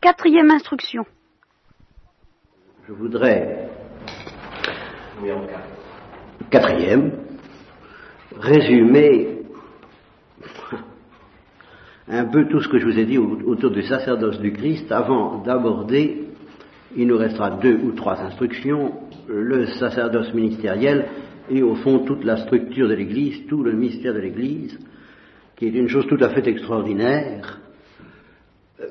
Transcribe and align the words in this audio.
Quatrième 0.00 0.52
instruction. 0.52 1.04
Je 2.86 2.92
voudrais, 2.92 3.68
quatrième, 6.50 7.12
résumer 8.36 9.40
un 12.06 12.24
peu 12.26 12.46
tout 12.46 12.60
ce 12.60 12.68
que 12.68 12.78
je 12.78 12.86
vous 12.86 12.96
ai 12.96 13.06
dit 13.06 13.18
autour 13.18 13.72
du 13.72 13.82
sacerdoce 13.82 14.38
du 14.38 14.52
Christ 14.52 14.90
avant 14.92 15.42
d'aborder, 15.42 16.28
il 16.96 17.08
nous 17.08 17.18
restera 17.18 17.50
deux 17.50 17.80
ou 17.82 17.90
trois 17.90 18.20
instructions, 18.20 18.92
le 19.26 19.66
sacerdoce 19.66 20.32
ministériel 20.32 21.08
et 21.50 21.62
au 21.64 21.74
fond 21.74 22.04
toute 22.04 22.22
la 22.22 22.36
structure 22.36 22.88
de 22.88 22.94
l'Église, 22.94 23.46
tout 23.48 23.64
le 23.64 23.72
mystère 23.72 24.14
de 24.14 24.20
l'Église, 24.20 24.78
qui 25.56 25.66
est 25.66 25.70
une 25.70 25.88
chose 25.88 26.06
tout 26.06 26.22
à 26.22 26.28
fait 26.28 26.46
extraordinaire, 26.46 27.58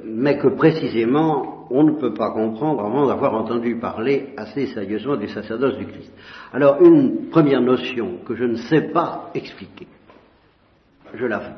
mais 0.04 0.38
que 0.38 0.48
précisément 0.50 1.68
on 1.70 1.84
ne 1.84 1.92
peut 1.92 2.14
pas 2.14 2.32
comprendre 2.32 2.84
avant 2.86 3.08
d'avoir 3.08 3.34
entendu 3.34 3.78
parler 3.78 4.34
assez 4.38 4.68
sérieusement 4.68 5.18
du 5.18 5.28
sacerdoce 5.28 5.78
du 5.78 5.86
Christ. 5.86 6.12
Alors 6.54 6.82
une 6.82 7.30
première 7.30 7.62
notion 7.62 8.18
que 8.26 8.36
je 8.36 8.44
ne 8.44 8.56
sais 8.56 8.90
pas 8.90 9.30
expliquer, 9.34 9.88
je 11.14 11.26
l'avoue, 11.26 11.56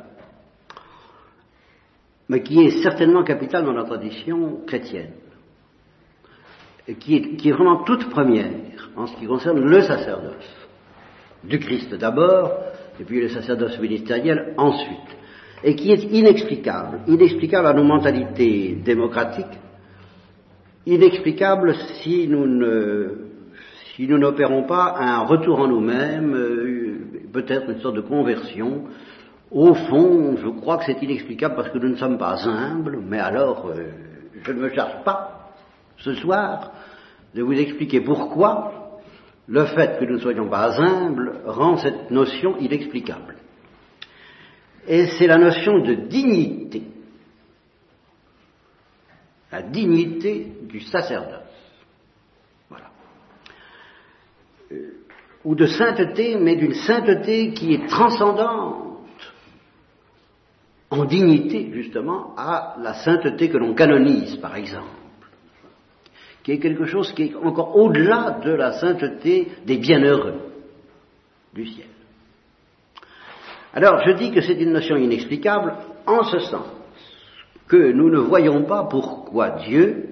mais 2.27 2.43
qui 2.43 2.61
est 2.61 2.81
certainement 2.83 3.23
capitale 3.23 3.65
dans 3.65 3.73
la 3.73 3.83
tradition 3.83 4.61
chrétienne, 4.65 5.13
et 6.87 6.95
qui 6.95 7.15
est, 7.15 7.35
qui 7.35 7.49
est 7.49 7.53
vraiment 7.53 7.83
toute 7.83 8.09
première 8.09 8.51
en 8.95 9.07
ce 9.07 9.15
qui 9.17 9.25
concerne 9.25 9.59
le 9.59 9.81
sacerdoce 9.81 10.67
du 11.43 11.59
Christ 11.59 11.93
d'abord, 11.95 12.51
et 12.99 13.03
puis 13.03 13.21
le 13.21 13.29
sacerdoce 13.29 13.79
ministériel 13.79 14.53
ensuite, 14.57 15.17
et 15.63 15.75
qui 15.75 15.91
est 15.91 16.03
inexplicable, 16.11 17.01
inexplicable 17.07 17.67
à 17.67 17.73
nos 17.73 17.83
mentalités 17.83 18.77
démocratiques, 18.83 19.59
inexplicable 20.85 21.75
si 22.01 22.27
nous 22.27 22.47
ne 22.47 23.29
si 23.95 24.07
nous 24.07 24.17
n'opérons 24.17 24.63
pas 24.63 24.95
un 24.97 25.25
retour 25.25 25.59
en 25.59 25.67
nous-mêmes, 25.67 26.33
euh, 26.33 26.99
peut-être 27.33 27.69
une 27.69 27.81
sorte 27.81 27.97
de 27.97 28.01
conversion. 28.01 28.85
Au 29.51 29.73
fond, 29.73 30.37
je 30.37 30.47
crois 30.47 30.77
que 30.77 30.85
c'est 30.85 31.01
inexplicable 31.03 31.55
parce 31.55 31.69
que 31.69 31.79
nous 31.79 31.89
ne 31.89 31.95
sommes 31.97 32.17
pas 32.17 32.47
humbles, 32.47 33.01
mais 33.05 33.19
alors 33.19 33.67
euh, 33.67 33.89
je 34.41 34.51
ne 34.53 34.61
me 34.61 34.69
charge 34.69 35.03
pas 35.03 35.51
ce 35.97 36.13
soir 36.13 36.71
de 37.35 37.41
vous 37.43 37.53
expliquer 37.53 37.99
pourquoi 37.99 39.01
le 39.47 39.65
fait 39.65 39.99
que 39.99 40.05
nous 40.05 40.13
ne 40.13 40.19
soyons 40.19 40.47
pas 40.47 40.79
humbles 40.79 41.41
rend 41.45 41.75
cette 41.75 42.09
notion 42.09 42.55
inexplicable. 42.57 43.35
Et 44.87 45.07
c'est 45.07 45.27
la 45.27 45.37
notion 45.37 45.79
de 45.79 45.93
dignité, 45.93 46.83
la 49.51 49.61
dignité 49.61 50.51
du 50.63 50.81
sacerdoce. 50.81 51.43
Voilà. 52.69 52.89
Euh, 54.71 55.05
ou 55.43 55.55
de 55.55 55.65
sainteté, 55.65 56.37
mais 56.37 56.55
d'une 56.55 56.73
sainteté 56.73 57.53
qui 57.53 57.73
est 57.73 57.87
transcendante 57.87 58.85
en 60.91 61.05
dignité, 61.05 61.71
justement, 61.71 62.33
à 62.35 62.75
la 62.81 62.95
sainteté 62.95 63.49
que 63.49 63.57
l'on 63.57 63.75
canonise, 63.75 64.37
par 64.37 64.55
exemple 64.55 64.99
qui 66.49 66.53
est 66.53 66.59
quelque 66.59 66.85
chose 66.85 67.13
qui 67.13 67.23
est 67.23 67.35
encore 67.35 67.75
au-delà 67.75 68.39
de 68.43 68.51
la 68.51 68.73
sainteté 68.73 69.49
des 69.65 69.77
bienheureux 69.77 70.51
du 71.53 71.67
ciel. 71.67 71.87
Alors 73.73 74.01
je 74.05 74.11
dis 74.11 74.31
que 74.31 74.41
c'est 74.41 74.59
une 74.59 74.73
notion 74.73 74.95
inexplicable 74.97 75.73
en 76.05 76.23
ce 76.23 76.39
sens 76.39 76.65
que 77.67 77.91
nous 77.91 78.09
ne 78.09 78.17
voyons 78.17 78.63
pas 78.63 78.87
pourquoi 78.89 79.51
Dieu 79.51 80.09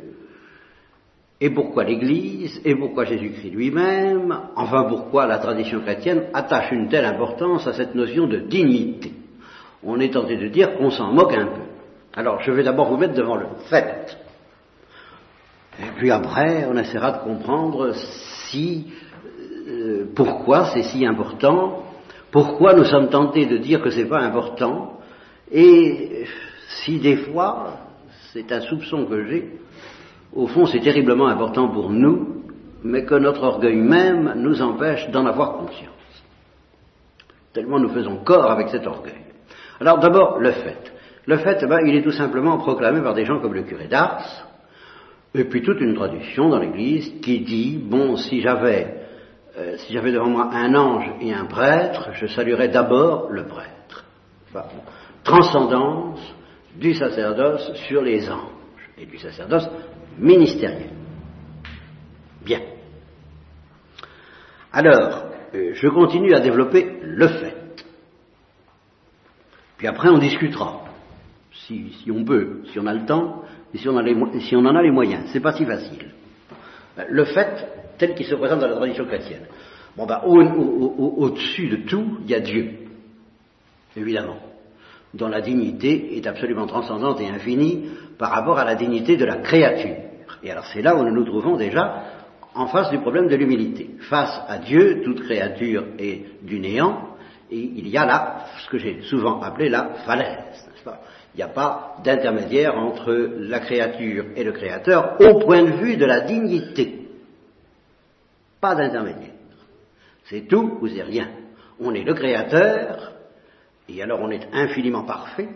et 1.41 1.49
pourquoi 1.49 1.83
l'Église 1.83 2.61
et 2.65 2.75
pourquoi 2.75 3.05
Jésus-Christ 3.05 3.51
lui-même, 3.51 4.35
enfin 4.55 4.83
pourquoi 4.83 5.25
la 5.25 5.39
tradition 5.39 5.81
chrétienne 5.81 6.25
attache 6.33 6.71
une 6.71 6.87
telle 6.87 7.05
importance 7.05 7.65
à 7.67 7.73
cette 7.73 7.95
notion 7.95 8.27
de 8.27 8.37
dignité. 8.37 9.13
On 9.83 9.99
est 9.99 10.13
tenté 10.13 10.37
de 10.37 10.47
dire 10.47 10.77
qu'on 10.77 10.91
s'en 10.91 11.11
moque 11.11 11.33
un 11.33 11.45
peu. 11.45 11.61
Alors 12.15 12.41
je 12.41 12.51
vais 12.51 12.63
d'abord 12.63 12.89
vous 12.89 12.97
mettre 12.97 13.13
devant 13.13 13.35
le 13.35 13.47
fait 13.69 14.17
et 15.79 15.91
puis 15.95 16.09
après, 16.09 16.65
on 16.65 16.75
essaiera 16.75 17.11
de 17.11 17.17
comprendre 17.19 17.93
si, 18.49 18.87
euh, 19.67 20.07
pourquoi 20.15 20.71
c'est 20.73 20.83
si 20.83 21.05
important, 21.05 21.83
pourquoi 22.31 22.73
nous 22.73 22.83
sommes 22.83 23.09
tentés 23.09 23.45
de 23.45 23.57
dire 23.57 23.81
que 23.81 23.89
c'est 23.89 24.09
pas 24.09 24.19
important, 24.19 24.99
et 25.51 26.25
si 26.83 26.99
des 26.99 27.17
fois, 27.17 27.77
c'est 28.33 28.51
un 28.51 28.61
soupçon 28.61 29.05
que 29.05 29.25
j'ai, 29.25 29.51
au 30.33 30.47
fond 30.47 30.65
c'est 30.65 30.81
terriblement 30.81 31.27
important 31.27 31.69
pour 31.69 31.89
nous, 31.89 32.43
mais 32.83 33.05
que 33.05 33.15
notre 33.15 33.43
orgueil 33.43 33.77
même 33.77 34.33
nous 34.37 34.61
empêche 34.61 35.09
d'en 35.09 35.25
avoir 35.25 35.53
conscience. 35.53 35.93
Tellement 37.53 37.79
nous 37.79 37.89
faisons 37.89 38.17
corps 38.17 38.51
avec 38.51 38.69
cet 38.69 38.85
orgueil. 38.85 39.25
Alors 39.79 39.99
d'abord, 39.99 40.39
le 40.39 40.51
fait. 40.51 40.93
Le 41.25 41.37
fait, 41.37 41.65
ben, 41.65 41.79
il 41.85 41.95
est 41.95 42.03
tout 42.03 42.11
simplement 42.11 42.57
proclamé 42.57 43.01
par 43.01 43.13
des 43.13 43.25
gens 43.25 43.39
comme 43.39 43.53
le 43.53 43.63
curé 43.63 43.87
d'Ars, 43.87 44.47
et 45.33 45.43
puis 45.45 45.61
toute 45.61 45.81
une 45.81 45.95
tradition 45.95 46.49
dans 46.49 46.59
l'Église 46.59 47.19
qui 47.21 47.41
dit, 47.41 47.77
bon, 47.77 48.15
si 48.15 48.41
j'avais, 48.41 49.06
euh, 49.57 49.77
si 49.77 49.93
j'avais 49.93 50.11
devant 50.11 50.29
moi 50.29 50.49
un 50.53 50.75
ange 50.75 51.09
et 51.19 51.33
un 51.33 51.45
prêtre, 51.45 52.09
je 52.13 52.27
saluerais 52.27 52.67
d'abord 52.67 53.29
le 53.29 53.47
prêtre. 53.47 54.05
transcendance 55.23 56.19
du 56.75 56.93
sacerdoce 56.93 57.73
sur 57.87 58.01
les 58.01 58.29
anges 58.29 58.91
et 58.97 59.05
du 59.05 59.17
sacerdoce 59.17 59.67
ministériel. 60.19 60.91
Bien. 62.45 62.61
Alors, 64.71 65.25
euh, 65.55 65.71
je 65.73 65.87
continue 65.87 66.33
à 66.33 66.39
développer 66.39 66.99
le 67.01 67.27
fait. 67.27 67.57
Puis 69.77 69.87
après, 69.87 70.09
on 70.09 70.17
discutera, 70.17 70.85
si, 71.51 71.91
on 72.11 72.23
peut, 72.23 72.61
si 72.71 72.79
on 72.79 72.85
a 72.85 72.93
le 72.93 73.05
temps, 73.05 73.43
si 73.75 73.87
on, 73.87 73.95
en 73.95 74.75
a 74.75 74.81
les 74.81 74.91
moyens. 74.91 75.25
C'est 75.31 75.39
pas 75.39 75.53
si 75.53 75.65
facile. 75.65 76.11
Le 77.09 77.25
fait, 77.25 77.67
tel 77.97 78.15
qu'il 78.15 78.25
se 78.25 78.35
présente 78.35 78.59
dans 78.59 78.67
la 78.67 78.75
tradition 78.75 79.05
chrétienne. 79.05 79.45
Bon, 79.95 80.05
ben, 80.05 80.21
au-dessus 80.25 81.69
de 81.69 81.77
tout, 81.87 82.19
il 82.23 82.29
y 82.29 82.35
a 82.35 82.39
Dieu, 82.39 82.71
évidemment, 83.95 84.37
dont 85.13 85.27
la 85.27 85.41
dignité 85.41 86.17
est 86.17 86.27
absolument 86.27 86.67
transcendante 86.67 87.19
et 87.19 87.27
infinie 87.27 87.89
par 88.17 88.31
rapport 88.31 88.59
à 88.59 88.65
la 88.65 88.75
dignité 88.75 89.17
de 89.17 89.25
la 89.25 89.37
créature. 89.37 89.95
Et 90.43 90.51
alors 90.51 90.65
c'est 90.65 90.81
là 90.81 90.95
où 90.95 91.03
nous 91.03 91.13
nous 91.13 91.25
trouvons 91.25 91.57
déjà 91.57 92.03
en 92.53 92.67
face 92.67 92.89
du 92.89 92.99
problème 92.99 93.27
de 93.27 93.35
l'humilité. 93.35 93.89
Face 94.09 94.41
à 94.47 94.57
Dieu, 94.59 95.01
toute 95.03 95.21
créature 95.23 95.85
est 95.97 96.43
du 96.43 96.59
néant, 96.59 97.15
et 97.49 97.59
il 97.59 97.87
y 97.87 97.97
a 97.97 98.05
là 98.05 98.45
ce 98.63 98.69
que 98.69 98.77
j'ai 98.77 99.01
souvent 99.03 99.41
appelé 99.41 99.69
la 99.69 99.95
falaise, 100.05 100.67
n'est-ce 100.67 100.83
pas? 100.83 101.01
Il 101.33 101.37
n'y 101.37 101.43
a 101.43 101.49
pas 101.49 101.97
d'intermédiaire 102.03 102.77
entre 102.77 103.13
la 103.39 103.59
créature 103.59 104.25
et 104.35 104.43
le 104.43 104.51
créateur 104.51 105.17
au 105.19 105.39
point 105.39 105.63
de 105.63 105.71
vue 105.71 105.95
de 105.95 106.05
la 106.05 106.21
dignité. 106.21 106.96
Pas 108.59 108.75
d'intermédiaire. 108.75 109.33
C'est 110.25 110.47
tout 110.47 110.77
ou 110.81 110.87
c'est 110.87 111.03
rien. 111.03 111.29
On 111.79 111.93
est 111.93 112.03
le 112.03 112.13
créateur, 112.13 113.13
et 113.87 114.01
alors 114.01 114.19
on 114.21 114.29
est 114.29 114.47
infiniment 114.51 115.03
parfait, 115.03 115.47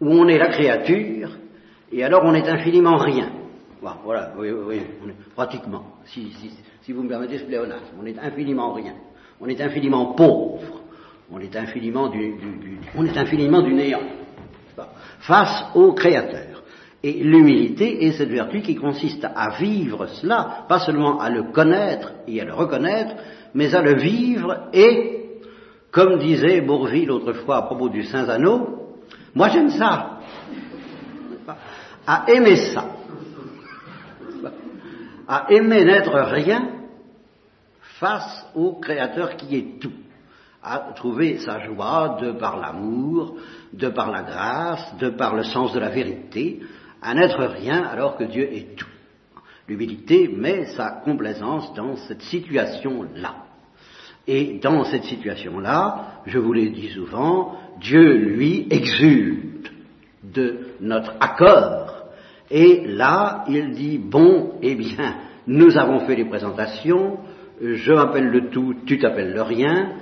ou 0.00 0.08
on 0.08 0.28
est 0.28 0.38
la 0.38 0.48
créature, 0.48 1.30
et 1.90 2.04
alors 2.04 2.22
on 2.24 2.34
est 2.34 2.48
infiniment 2.48 2.96
rien. 2.96 3.30
Voilà, 4.02 4.32
oui, 4.38 4.50
oui, 4.50 4.80
pratiquement, 5.34 5.84
si, 6.06 6.32
vous 6.88 7.02
me 7.02 7.08
permettez 7.08 7.38
ce 7.38 7.44
pléonasme, 7.44 7.96
on 8.00 8.06
est 8.06 8.18
infiniment 8.18 8.72
rien. 8.72 8.94
On 9.40 9.46
est 9.46 9.60
infiniment 9.60 10.14
pauvre. 10.14 10.80
On 11.30 11.40
est 11.40 11.54
infiniment 11.56 12.10
on 12.94 13.04
est 13.04 13.16
infiniment 13.16 13.62
du 13.62 13.72
néant 13.72 14.02
face 15.20 15.64
au 15.74 15.92
Créateur. 15.92 16.53
Et 17.04 17.22
l'humilité 17.22 18.06
est 18.06 18.12
cette 18.12 18.30
vertu 18.30 18.62
qui 18.62 18.76
consiste 18.76 19.26
à 19.26 19.50
vivre 19.58 20.06
cela, 20.06 20.64
pas 20.66 20.78
seulement 20.78 21.20
à 21.20 21.28
le 21.28 21.52
connaître 21.52 22.12
et 22.26 22.40
à 22.40 22.46
le 22.46 22.54
reconnaître, 22.54 23.14
mais 23.52 23.74
à 23.74 23.82
le 23.82 23.96
vivre. 23.96 24.70
Et, 24.72 25.40
comme 25.90 26.18
disait 26.18 26.62
Bourville 26.62 27.10
autrefois 27.10 27.58
à 27.58 27.62
propos 27.64 27.90
du 27.90 28.04
Saint-Anneau, 28.04 28.94
moi 29.34 29.50
j'aime 29.50 29.68
ça, 29.72 30.20
à 32.06 32.24
aimer 32.26 32.56
ça, 32.56 32.86
à 35.28 35.44
aimer 35.50 35.84
n'être 35.84 36.18
rien 36.18 36.70
face 38.00 38.46
au 38.54 38.76
Créateur 38.80 39.36
qui 39.36 39.56
est 39.56 39.78
tout. 39.78 39.92
À 40.62 40.94
trouver 40.96 41.36
sa 41.36 41.60
joie 41.60 42.16
de 42.22 42.32
par 42.32 42.58
l'amour, 42.58 43.36
de 43.74 43.90
par 43.90 44.10
la 44.10 44.22
grâce, 44.22 44.96
de 44.98 45.10
par 45.10 45.36
le 45.36 45.42
sens 45.42 45.74
de 45.74 45.80
la 45.80 45.90
vérité, 45.90 46.62
à 47.04 47.14
n'être 47.14 47.44
rien 47.44 47.82
alors 47.84 48.16
que 48.16 48.24
Dieu 48.24 48.48
est 48.52 48.76
tout. 48.76 48.88
L'humilité 49.68 50.28
met 50.28 50.66
sa 50.76 51.02
complaisance 51.04 51.72
dans 51.74 51.96
cette 51.96 52.22
situation-là. 52.22 53.36
Et 54.26 54.58
dans 54.62 54.84
cette 54.84 55.04
situation-là, 55.04 56.22
je 56.26 56.38
vous 56.38 56.52
l'ai 56.52 56.70
dit 56.70 56.88
souvent, 56.88 57.58
Dieu, 57.80 58.12
lui, 58.14 58.66
exulte 58.70 59.70
de 60.22 60.60
notre 60.80 61.14
accord 61.20 62.06
Et 62.50 62.86
là, 62.86 63.44
il 63.48 63.72
dit, 63.72 63.98
bon, 63.98 64.54
eh 64.62 64.74
bien, 64.74 65.16
nous 65.46 65.76
avons 65.76 66.00
fait 66.00 66.16
les 66.16 66.24
présentations, 66.24 67.18
je 67.60 67.92
m'appelle 67.92 68.28
le 68.28 68.48
tout, 68.48 68.74
tu 68.86 68.98
t'appelles 68.98 69.34
le 69.34 69.42
rien, 69.42 69.92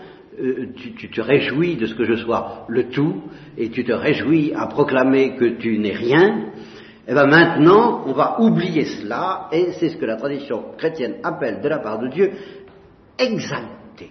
euh, 0.41 0.69
tu, 0.97 1.11
te 1.11 1.21
réjouis 1.21 1.77
de 1.77 1.87
ce 1.87 1.95
que 1.95 2.05
je 2.05 2.17
sois 2.17 2.65
le 2.69 2.89
tout, 2.89 3.23
et 3.59 3.71
tu 3.71 3.85
te 3.85 3.93
réjouis 3.93 4.53
à 4.55 4.67
proclamer 4.67 5.35
que 5.37 5.45
tu 5.45 5.79
n'es 5.79 5.93
rien, 5.93 6.53
eh 7.07 7.15
bien 7.15 7.27
maintenant, 7.27 8.05
on 8.07 8.13
va 8.13 8.41
oublier 8.41 8.85
cela, 8.85 9.49
et 9.51 9.73
c'est 9.73 9.89
ce 9.89 9.97
que 9.97 10.05
la 10.05 10.17
tradition 10.17 10.65
chrétienne 10.79 11.17
appelle 11.25 11.61
de 11.61 11.69
la 11.69 11.79
part 11.79 11.99
de 11.99 12.09
Dieu 12.09 12.33
exalter 13.19 14.11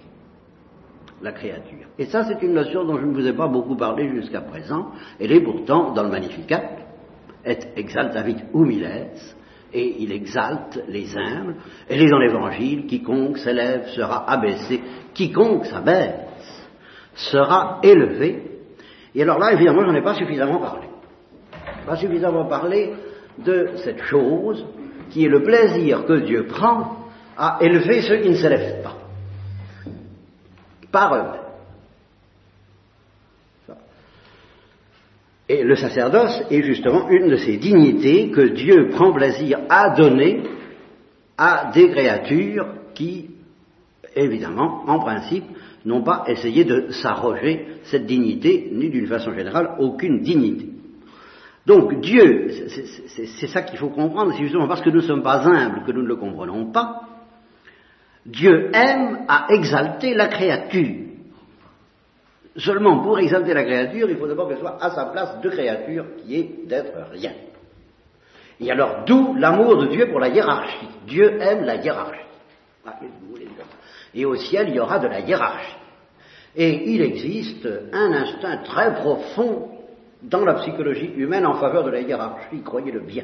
la 1.21 1.31
créature. 1.31 1.87
Et 1.97 2.05
ça, 2.05 2.25
c'est 2.25 2.41
une 2.41 2.53
notion 2.53 2.83
dont 2.83 2.97
je 2.97 3.05
ne 3.05 3.13
vous 3.13 3.25
ai 3.25 3.33
pas 3.33 3.47
beaucoup 3.47 3.75
parlé 3.75 4.09
jusqu'à 4.09 4.41
présent. 4.41 4.91
Elle 5.19 5.31
est 5.31 5.41
pourtant 5.41 5.93
dans 5.93 6.03
le 6.03 6.09
Magnificat, 6.09 6.61
et 7.45 7.57
exaltavit 7.75 8.37
humiles, 8.53 9.07
et 9.73 10.03
il 10.03 10.11
exalte 10.11 10.83
les 10.87 11.17
humbles. 11.17 11.55
Elle 11.89 12.01
est 12.01 12.09
dans 12.09 12.19
l'Évangile, 12.19 12.87
quiconque 12.87 13.37
s'élève 13.37 13.87
sera 13.89 14.29
abaissé, 14.29 14.81
quiconque 15.13 15.65
s'abaisse 15.65 16.67
sera 17.15 17.79
élevé. 17.83 18.43
Et 19.15 19.21
alors 19.21 19.39
là, 19.39 19.53
évidemment, 19.53 19.85
j'en 19.85 19.95
ai 19.95 20.03
pas 20.03 20.15
suffisamment 20.15 20.59
parlé. 20.59 20.90
Pas 21.85 21.95
suffisamment 21.95 22.45
parlé 22.45 22.93
de 23.37 23.71
cette 23.83 24.01
chose 24.03 24.65
qui 25.09 25.25
est 25.25 25.29
le 25.29 25.43
plaisir 25.43 26.05
que 26.05 26.25
Dieu 26.25 26.45
prend 26.47 26.97
à 27.37 27.57
élever 27.61 28.01
ceux 28.01 28.17
qui 28.17 28.29
ne 28.29 28.35
s'élèvent 28.35 28.83
pas. 28.83 28.97
Par 30.91 31.15
eux-mêmes. 31.15 31.41
Et 35.49 35.63
le 35.63 35.75
sacerdoce 35.75 36.43
est 36.49 36.63
justement 36.63 37.09
une 37.09 37.29
de 37.29 37.35
ces 37.35 37.57
dignités 37.57 38.31
que 38.31 38.53
Dieu 38.53 38.89
prend 38.89 39.11
plaisir 39.11 39.59
à 39.69 39.89
donner 39.89 40.43
à 41.37 41.71
des 41.73 41.89
créatures 41.89 42.67
qui, 42.93 43.31
évidemment, 44.15 44.83
en 44.87 44.99
principe, 44.99 45.43
n'ont 45.83 46.03
pas 46.03 46.23
essayé 46.27 46.63
de 46.63 46.91
s'arroger 46.91 47.65
cette 47.83 48.05
dignité, 48.05 48.69
ni 48.71 48.89
d'une 48.89 49.07
façon 49.07 49.33
générale 49.33 49.75
aucune 49.79 50.21
dignité. 50.21 50.70
Donc 51.65 52.01
Dieu, 52.01 52.67
c'est 53.37 53.47
ça 53.47 53.61
qu'il 53.61 53.77
faut 53.77 53.89
comprendre, 53.89 54.33
c'est 54.33 54.43
justement 54.43 54.67
parce 54.67 54.81
que 54.81 54.89
nous 54.89 55.01
ne 55.01 55.07
sommes 55.07 55.23
pas 55.23 55.45
humbles 55.45 55.83
que 55.85 55.91
nous 55.91 56.01
ne 56.01 56.07
le 56.07 56.15
comprenons 56.15 56.71
pas. 56.71 57.01
Dieu 58.25 58.71
aime 58.73 59.25
à 59.27 59.47
exalter 59.49 60.13
la 60.13 60.27
créature. 60.27 61.07
Seulement, 62.57 63.01
pour 63.01 63.17
exalter 63.19 63.53
la 63.53 63.63
créature, 63.63 64.09
il 64.09 64.17
faut 64.17 64.27
d'abord 64.27 64.49
qu'elle 64.49 64.59
soit 64.59 64.77
à 64.81 64.91
sa 64.91 65.05
place 65.05 65.39
de 65.41 65.49
créature, 65.49 66.05
qui 66.17 66.35
est 66.35 66.67
d'être 66.67 67.09
rien. 67.11 67.31
Et 68.59 68.69
alors, 68.69 69.05
d'où 69.05 69.35
l'amour 69.35 69.77
de 69.77 69.87
Dieu 69.87 70.09
pour 70.09 70.19
la 70.19 70.29
hiérarchie. 70.29 70.87
Dieu 71.07 71.41
aime 71.41 71.63
la 71.63 71.75
hiérarchie. 71.75 72.19
Ah, 72.85 72.99
Et 74.13 74.25
au 74.25 74.35
ciel, 74.35 74.69
il 74.69 74.75
y 74.75 74.79
aura 74.79 74.99
de 74.99 75.07
la 75.07 75.21
hiérarchie. 75.21 75.77
Et 76.55 76.91
il 76.91 77.01
existe 77.01 77.67
un 77.93 78.11
instinct 78.11 78.57
très 78.63 78.93
profond 78.95 79.69
dans 80.23 80.45
la 80.45 80.55
psychologie 80.55 81.13
humaine 81.15 81.45
en 81.45 81.55
faveur 81.55 81.83
de 81.83 81.91
la 81.91 82.01
hiérarchie, 82.01 82.61
croyez-le 82.63 83.01
bien. 83.01 83.23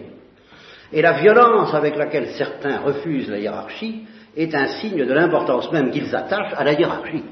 Et 0.91 1.01
la 1.01 1.13
violence 1.13 1.73
avec 1.73 1.95
laquelle 1.95 2.29
certains 2.37 2.79
refusent 2.79 3.29
la 3.29 3.39
hiérarchie 3.39 4.05
est 4.35 4.53
un 4.55 4.67
signe 4.67 5.05
de 5.05 5.13
l'importance 5.13 5.71
même 5.71 5.91
qu'ils 5.91 6.15
attachent 6.15 6.53
à 6.55 6.63
la 6.63 6.73
hiérarchie. 6.73 7.23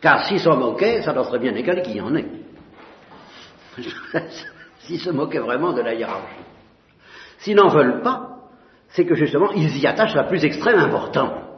Car 0.00 0.26
s'ils 0.26 0.40
s'en 0.40 0.56
moquaient, 0.56 1.02
ça 1.02 1.12
leur 1.12 1.26
serait 1.26 1.38
bien 1.38 1.54
égal 1.54 1.82
qu'il 1.82 1.96
y 1.96 2.00
en 2.00 2.14
ait. 2.14 2.26
s'ils 4.80 5.00
se 5.00 5.10
moquaient 5.10 5.40
vraiment 5.40 5.72
de 5.72 5.82
la 5.82 5.94
hiérarchie. 5.94 6.44
S'ils 7.38 7.56
n'en 7.56 7.68
veulent 7.68 8.02
pas, 8.02 8.30
c'est 8.90 9.04
que 9.04 9.14
justement, 9.14 9.50
ils 9.52 9.78
y 9.78 9.86
attachent 9.86 10.14
la 10.14 10.24
plus 10.24 10.44
extrême 10.44 10.78
importance. 10.78 11.50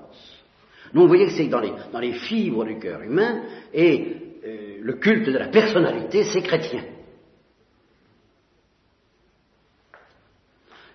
Donc 0.93 1.05
vous 1.05 1.08
voyez 1.08 1.26
que 1.26 1.32
c'est 1.32 1.46
dans 1.46 1.61
les, 2.00 2.12
fibres 2.12 2.64
du 2.64 2.79
cœur 2.79 3.00
humain, 3.00 3.43
et 3.73 4.17
le 4.82 4.94
culte 4.94 5.26
de 5.26 5.38
la 5.38 5.49
personnalité, 5.49 6.25
c'est 6.25 6.43
chrétien. 6.43 6.82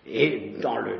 Et 0.05 0.55
dans 0.61 0.77
le, 0.77 0.97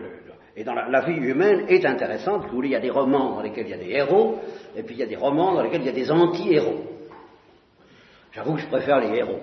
et 0.56 0.64
dans 0.64 0.74
la, 0.74 1.02
vie 1.02 1.18
humaine 1.18 1.66
est 1.68 1.86
intéressante. 1.86 2.46
Vous 2.46 2.56
voulez, 2.56 2.70
il 2.70 2.72
y 2.72 2.76
a 2.76 2.80
des 2.80 2.90
romans 2.90 3.36
dans 3.36 3.42
lesquels 3.42 3.68
il 3.68 3.72
y 3.72 3.74
a 3.74 3.78
des 3.78 3.92
héros, 3.92 4.40
et 4.76 4.84
puis 4.84 4.96
il 4.96 5.00
y 5.00 5.04
a 5.04 5.08
des 5.08 5.16
romans 5.16 5.54
dans 5.54 5.64
lesquels 5.64 5.82
il 5.82 5.88
y 5.88 5.90
a 5.90 5.94
des 5.94 6.10
anti-héros. 6.10 6.84
J'avoue 8.32 8.56
que 8.56 8.62
je 8.62 8.68
préfère 8.68 9.00
les 9.00 9.18
héros. 9.18 9.40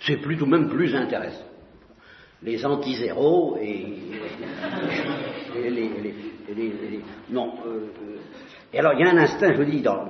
C'est 0.00 0.18
plutôt 0.18 0.46
même 0.46 0.68
plus 0.68 0.94
intéressant. 0.94 1.46
Les 2.42 2.64
anti-héros 2.64 3.58
et, 3.60 3.86
les, 5.68 7.00
Non. 7.30 7.54
Euh, 7.66 7.88
et 8.72 8.78
alors, 8.78 8.92
il 8.94 9.00
y 9.00 9.08
a 9.08 9.10
un 9.10 9.16
instinct, 9.16 9.52
je 9.52 9.62
vous 9.62 9.70
dis, 9.70 9.80
dans, 9.80 10.06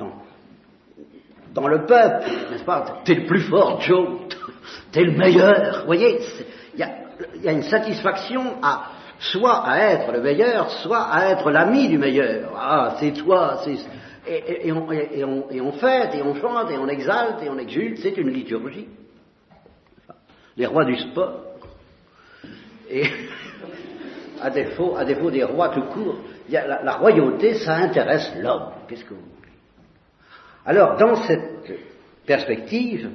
le 1.63 1.87
peuple, 1.87 2.31
n'est-ce 2.51 2.65
pas? 2.65 3.01
T'es 3.05 3.15
le 3.15 3.27
plus 3.27 3.43
fort, 3.43 3.81
Joe. 3.81 4.09
T'es 4.93 5.05
le 5.05 5.13
meilleur. 5.13 5.81
Vous 5.81 5.87
voyez, 5.87 6.21
il 6.77 7.43
y 7.43 7.49
a 7.49 7.53
une 7.53 7.63
satisfaction 7.63 8.57
à 8.63 8.91
soit 9.19 9.67
à 9.67 9.79
être 9.79 10.13
le 10.13 10.21
meilleur, 10.21 10.71
soit 10.71 11.03
à 11.03 11.31
être 11.31 11.51
l'ami 11.51 11.89
du 11.89 11.99
meilleur. 11.99 12.53
Ah, 12.57 12.97
c'est 12.99 13.13
toi, 13.13 13.61
c'est... 13.65 13.77
Et, 14.27 14.73
on, 14.73 15.73
fête, 15.73 16.15
et 16.15 16.23
on 16.23 16.35
chante, 16.37 16.71
et 16.71 16.79
on 16.79 16.89
exalte, 16.89 17.43
et 17.43 17.51
on 17.51 17.59
exulte, 17.59 17.99
c'est 18.01 18.17
une 18.17 18.31
liturgie. 18.31 18.89
Les 20.57 20.65
rois 20.65 20.87
du 20.87 20.97
sport. 20.97 21.43
Et 22.89 23.05
à 24.43 24.49
défaut, 24.49 24.97
à 24.97 25.05
défaut 25.05 25.31
des 25.31 25.45
rois 25.45 25.69
tout 25.69 25.83
court, 25.83 26.17
la, 26.49 26.83
la, 26.83 26.93
royauté, 26.95 27.55
ça 27.55 27.75
intéresse 27.75 28.33
l'homme. 28.41 28.71
Qu'est-ce 28.89 29.05
que 29.05 29.13
vous 29.13 29.34
Alors, 30.67 30.97
dans 30.97 31.17
cette 31.27 31.73
perspective, 32.27 33.11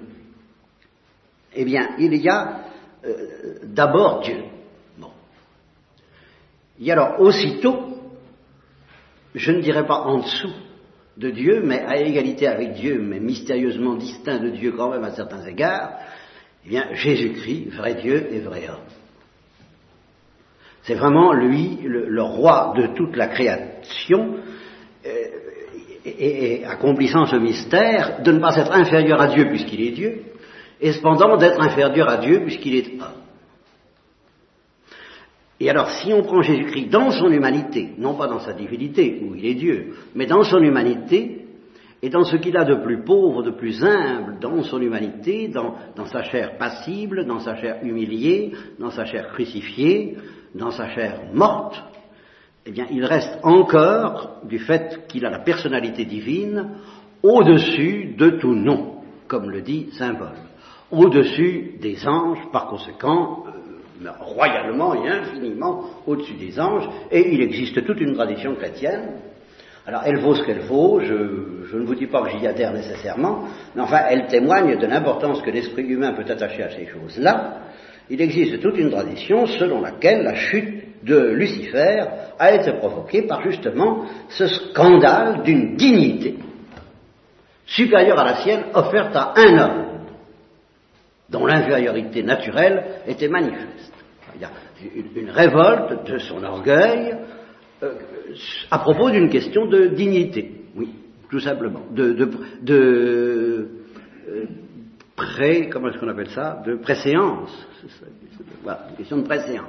eh 1.54 1.66
bien, 1.66 1.96
il 1.98 2.16
y 2.16 2.30
a 2.30 2.62
euh, 3.06 3.60
d'abord 3.64 4.22
Dieu. 4.22 4.44
Et 6.82 6.92
alors, 6.92 7.20
aussitôt, 7.20 7.98
je 9.36 9.52
ne 9.52 9.62
dirais 9.62 9.86
pas 9.86 10.02
en 10.02 10.20
dessous 10.20 10.54
de 11.18 11.30
Dieu, 11.30 11.62
mais 11.64 11.80
à 11.80 11.98
égalité 11.98 12.48
avec 12.48 12.74
Dieu, 12.74 13.00
mais 13.02 13.20
mystérieusement 13.20 13.96
distinct 13.96 14.40
de 14.40 14.50
Dieu 14.50 14.72
quand 14.72 14.90
même 14.90 15.04
à 15.04 15.12
certains 15.12 15.46
égards, 15.46 15.92
eh 16.66 16.70
bien, 16.70 16.88
Jésus-Christ, 16.94 17.72
vrai 17.72 17.96
Dieu 17.96 18.34
et 18.34 18.40
vrai 18.40 18.70
homme. 18.70 18.88
C'est 20.84 20.96
vraiment 20.96 21.34
lui, 21.34 21.80
le, 21.84 22.22
roi 22.22 22.74
de 22.78 22.96
toute 22.96 23.16
la 23.18 23.28
création, 23.28 24.38
et, 26.18 26.66
accomplissant 26.66 27.26
ce 27.26 27.36
mystère, 27.36 28.22
de 28.24 28.32
ne 28.32 28.40
pas 28.40 28.56
être 28.58 28.72
inférieur 28.72 29.22
à 29.22 29.28
Dieu 29.28 29.48
puisqu'il 29.50 29.82
est 29.82 29.92
Dieu, 29.92 30.22
et 30.82 30.92
cependant 30.94 31.38
d'être 31.38 31.62
inférieur 31.62 32.10
à 32.10 32.18
Dieu 32.18 32.42
puisqu'il 32.42 32.76
est 32.76 32.94
homme. 32.94 33.20
Et 35.60 35.70
alors, 35.70 35.90
si 35.90 36.14
on 36.14 36.24
prend 36.24 36.42
Jésus-Christ 36.42 36.90
dans 36.90 37.12
son 37.12 37.30
humanité, 37.30 37.90
non 37.98 38.14
pas 38.14 38.28
dans 38.28 38.40
sa 38.40 38.54
divinité, 38.54 39.22
où 39.22 39.36
il 39.36 39.46
est 39.46 39.56
Dieu, 39.56 39.94
mais 40.16 40.26
dans 40.26 40.44
son 40.44 40.60
humanité, 40.60 41.40
et 42.02 42.10
dans 42.10 42.24
ce 42.24 42.38
qu'il 42.38 42.56
a 42.56 42.64
de 42.64 42.76
plus 42.76 43.04
pauvre, 43.04 43.44
de 43.44 43.52
plus 43.52 43.84
humble, 43.84 44.40
dans 44.40 44.64
son 44.64 44.82
humanité, 44.82 45.50
dans, 45.50 45.76
sa 46.06 46.24
chair 46.24 46.58
passible, 46.58 47.26
dans 47.26 47.40
sa 47.40 47.58
chair 47.58 47.80
humiliée, 47.84 48.54
dans 48.80 48.90
sa 48.90 49.04
chair 49.04 49.28
crucifiée, 49.28 50.16
dans 50.56 50.72
sa 50.72 50.88
chair 50.90 51.24
morte, 51.34 51.84
eh 52.70 52.72
bien, 52.72 52.86
il 52.92 53.04
reste 53.04 53.40
encore, 53.42 54.42
du 54.44 54.60
fait 54.60 55.08
qu'il 55.08 55.26
a 55.26 55.32
la 55.32 55.40
personnalité 55.40 56.06
divine, 56.06 56.76
au-dessus 57.24 58.14
de 58.16 58.30
tout 58.38 58.54
nom, 58.54 59.02
comme 59.28 59.50
le 59.50 59.64
dit 59.64 59.90
Saint 59.98 60.14
Paul, 60.14 60.36
au-dessus 60.92 61.80
des 61.82 62.08
anges, 62.08 62.38
par 62.52 62.68
conséquent, 62.68 63.44
royalement 64.20 64.94
et 64.94 65.10
infiniment 65.10 65.84
au-dessus 66.06 66.36
des 66.36 66.60
anges, 66.60 66.88
et 67.10 67.34
il 67.34 67.42
existe 67.42 67.84
toute 67.84 68.00
une 68.02 68.14
tradition 68.14 68.54
chrétienne. 68.54 69.14
Alors 69.88 70.04
elle 70.06 70.20
vaut 70.20 70.36
ce 70.36 70.44
qu'elle 70.44 70.62
vaut, 70.62 71.00
je, 71.00 71.76
ne 71.76 71.86
vous 71.86 71.96
dis 71.96 72.06
pas 72.06 72.22
que 72.22 72.38
j'y 72.38 72.46
adhère 72.46 72.72
nécessairement, 72.72 73.46
mais 73.74 73.82
enfin 73.82 74.02
elle 74.12 74.28
témoigne 74.28 74.78
de 74.78 74.86
l'importance 74.86 75.42
que 75.42 75.50
l'esprit 75.50 75.88
humain 75.88 76.14
peut 76.14 76.32
attacher 76.32 76.62
à 76.62 76.70
ces 76.70 76.86
choses-là. 76.86 77.62
Il 78.12 78.22
existe 78.22 78.60
toute 78.60 78.78
une 78.78 78.92
tradition 78.92 79.48
selon 79.48 79.82
laquelle 79.82 80.22
la 80.22 80.36
chute 80.36 80.79
de 81.04 81.18
Lucifer 81.32 82.04
a 82.38 82.52
été 82.54 82.74
provoquée 82.74 83.24
par 83.24 83.42
justement 83.44 84.06
ce 84.30 84.48
scandale 84.48 85.44
d'une 85.44 85.76
dignité 85.76 86.38
supérieure 87.66 88.20
à 88.20 88.24
la 88.24 88.36
sienne 88.38 88.64
offerte 88.74 89.16
à 89.16 89.34
un 89.36 89.58
homme 89.58 89.86
dont 91.30 91.46
l'infériorité 91.46 92.24
naturelle 92.24 92.84
était 93.08 93.28
manifeste. 93.28 93.94
Il 94.36 94.42
y 94.42 94.46
a 94.46 94.52
une, 95.16 95.30
révolte 95.30 96.10
de 96.10 96.18
son 96.18 96.44
orgueil 96.44 97.16
euh, 97.84 97.94
à 98.72 98.80
propos 98.80 99.10
d'une 99.10 99.30
question 99.30 99.68
de 99.68 99.88
dignité, 99.88 100.52
oui, 100.76 100.90
tout 101.30 101.40
simplement, 101.40 101.82
de, 101.92 102.30
euh, 102.70 103.70
pré, 105.16 105.70
comment 105.70 105.90
est-ce 105.90 106.00
qu'on 106.00 106.10
appelle 106.10 106.30
ça, 106.30 106.62
de 106.66 106.76
préséance. 106.76 107.68
Voilà, 108.64 108.88
question 108.98 109.18
de 109.18 109.24
préséance. 109.24 109.68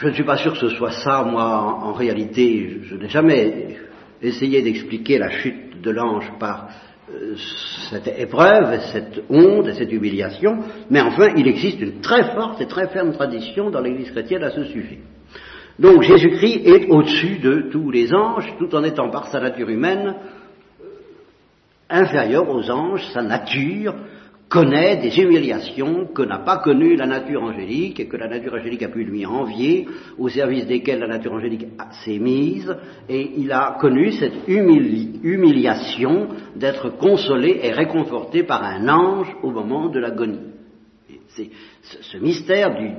Je 0.00 0.08
ne 0.08 0.12
suis 0.12 0.24
pas 0.24 0.38
sûr 0.38 0.52
que 0.52 0.58
ce 0.58 0.70
soit 0.70 0.92
ça, 0.92 1.22
moi, 1.24 1.44
en, 1.82 1.92
réalité, 1.92 2.80
je, 2.84 2.96
n'ai 2.96 3.08
jamais 3.08 3.76
essayé 4.22 4.62
d'expliquer 4.62 5.18
la 5.18 5.30
chute 5.30 5.80
de 5.82 5.90
l'ange 5.90 6.30
par 6.38 6.68
euh, 7.12 7.34
cette 7.90 8.08
épreuve, 8.18 8.80
cette 8.92 9.24
honte 9.28 9.66
et 9.68 9.74
cette 9.74 9.92
humiliation, 9.92 10.58
mais 10.88 11.00
enfin, 11.00 11.34
il 11.36 11.46
existe 11.46 11.80
une 11.80 12.00
très 12.00 12.34
forte 12.34 12.60
et 12.60 12.66
très 12.66 12.88
ferme 12.88 13.12
tradition 13.12 13.70
dans 13.70 13.80
l'Église 13.80 14.10
chrétienne 14.10 14.42
à 14.42 14.50
ce 14.50 14.64
sujet. 14.64 15.00
Donc 15.78 16.02
Jésus-Christ 16.02 16.66
est 16.66 16.90
au-dessus 16.90 17.38
de 17.38 17.68
tous 17.70 17.90
les 17.90 18.14
anges, 18.14 18.54
tout 18.58 18.74
en 18.74 18.84
étant 18.84 19.10
par 19.10 19.26
sa 19.28 19.40
nature 19.40 19.68
humaine 19.68 20.14
inférieur 21.90 22.48
aux 22.48 22.70
anges, 22.70 23.04
sa 23.12 23.22
nature 23.22 23.94
connaît 24.50 24.96
des 24.96 25.16
humiliations 25.20 26.06
que 26.12 26.22
n'a 26.22 26.40
pas 26.40 26.58
connues 26.58 26.96
la 26.96 27.06
nature 27.06 27.40
angélique 27.40 28.00
et 28.00 28.08
que 28.08 28.16
la 28.16 28.26
nature 28.26 28.52
angélique 28.52 28.82
a 28.82 28.88
pu 28.88 29.04
lui 29.04 29.24
envier, 29.24 29.86
au 30.18 30.28
service 30.28 30.66
desquelles 30.66 30.98
la 30.98 31.06
nature 31.06 31.32
angélique 31.32 31.68
s'est 32.04 32.18
mise, 32.18 32.76
et 33.08 33.30
il 33.36 33.52
a 33.52 33.76
connu 33.80 34.10
cette 34.10 34.48
humiliation 34.48 36.30
d'être 36.56 36.90
consolé 36.98 37.60
et 37.62 37.70
réconforté 37.70 38.42
par 38.42 38.64
un 38.64 38.88
ange 38.88 39.28
au 39.44 39.52
moment 39.52 39.88
de 39.88 40.00
l'agonie. 40.00 40.40
C'est 41.28 41.50
ce 41.82 42.18
mystère 42.18 42.74
du, 42.74 42.90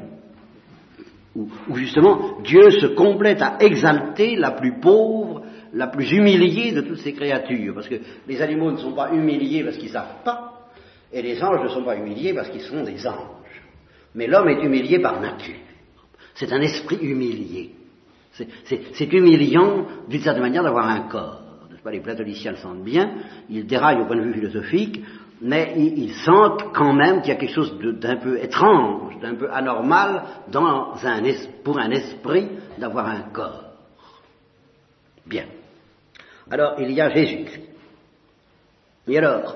où, 1.36 1.50
justement 1.76 2.40
Dieu 2.46 2.72
se 2.72 2.88
complète 2.88 3.42
à 3.42 3.58
exalter 3.60 4.38
la 4.38 4.52
plus 4.52 4.80
pauvre, 4.80 5.42
la 5.74 5.88
plus 5.88 6.12
humiliée 6.14 6.72
de 6.72 6.80
toutes 6.80 7.00
ces 7.00 7.12
créatures. 7.12 7.74
Parce 7.74 7.90
que 7.90 7.96
les 8.26 8.42
animaux 8.42 8.72
ne 8.72 8.78
sont 8.78 8.94
pas 8.94 9.12
humiliés 9.12 9.66
parce 9.66 9.76
qu'ils 9.76 9.90
savent 9.90 10.24
pas, 10.24 10.51
et 11.14 11.22
les 11.22 11.44
anges 11.44 11.64
ne 11.64 11.70
sont 11.70 11.84
pas 11.84 11.96
humiliés 11.96 12.34
parce 12.34 12.50
qu'ils 12.50 12.62
sont 12.62 12.84
des 12.84 13.06
anges. 13.08 13.62
Mais 14.16 14.28
l'homme 14.28 14.50
est 14.50 14.64
humilié 14.64 15.00
par 15.00 15.20
nature. 15.20 15.56
C'est 16.36 16.52
un 16.52 16.62
esprit 16.62 16.98
humilié. 17.02 17.72
C'est 18.34 19.14
humiliant 19.14 19.86
d'une 20.08 20.22
certaine 20.22 20.44
manière 20.44 20.64
d'avoir 20.64 20.88
un 20.88 21.02
corps. 21.02 21.42
Les 21.92 22.00
platoniciens 22.00 22.52
le 22.52 22.58
sentent 22.58 22.84
bien, 22.84 23.16
ils 23.50 23.66
déraillent 23.66 24.02
au 24.02 24.06
point 24.06 24.16
de 24.16 24.22
vue 24.22 24.34
philosophique, 24.34 25.04
mais 25.42 25.74
ils, 25.76 26.14
sentent 26.14 26.72
quand 26.74 26.94
même 26.94 27.22
qu'il 27.22 27.30
y 27.30 27.36
a 27.36 27.40
quelque 27.40 27.56
chose 27.56 27.76
d'un 28.00 28.18
peu 28.18 28.38
étrange, 28.38 29.20
d'un 29.20 29.34
peu 29.34 29.52
anormal 29.52 30.24
dans 30.50 30.94
un, 31.04 31.22
pour 31.64 31.80
un 31.80 31.90
esprit 31.90 32.48
d'avoir 32.78 33.08
un 33.08 33.22
corps. 33.34 33.64
Bien. 35.26 35.46
Alors, 36.50 36.76
il 36.80 36.92
y 36.92 37.02
a 37.02 37.10
Jésus-Christ. 37.10 37.70
Et 39.08 39.18
alors, 39.18 39.56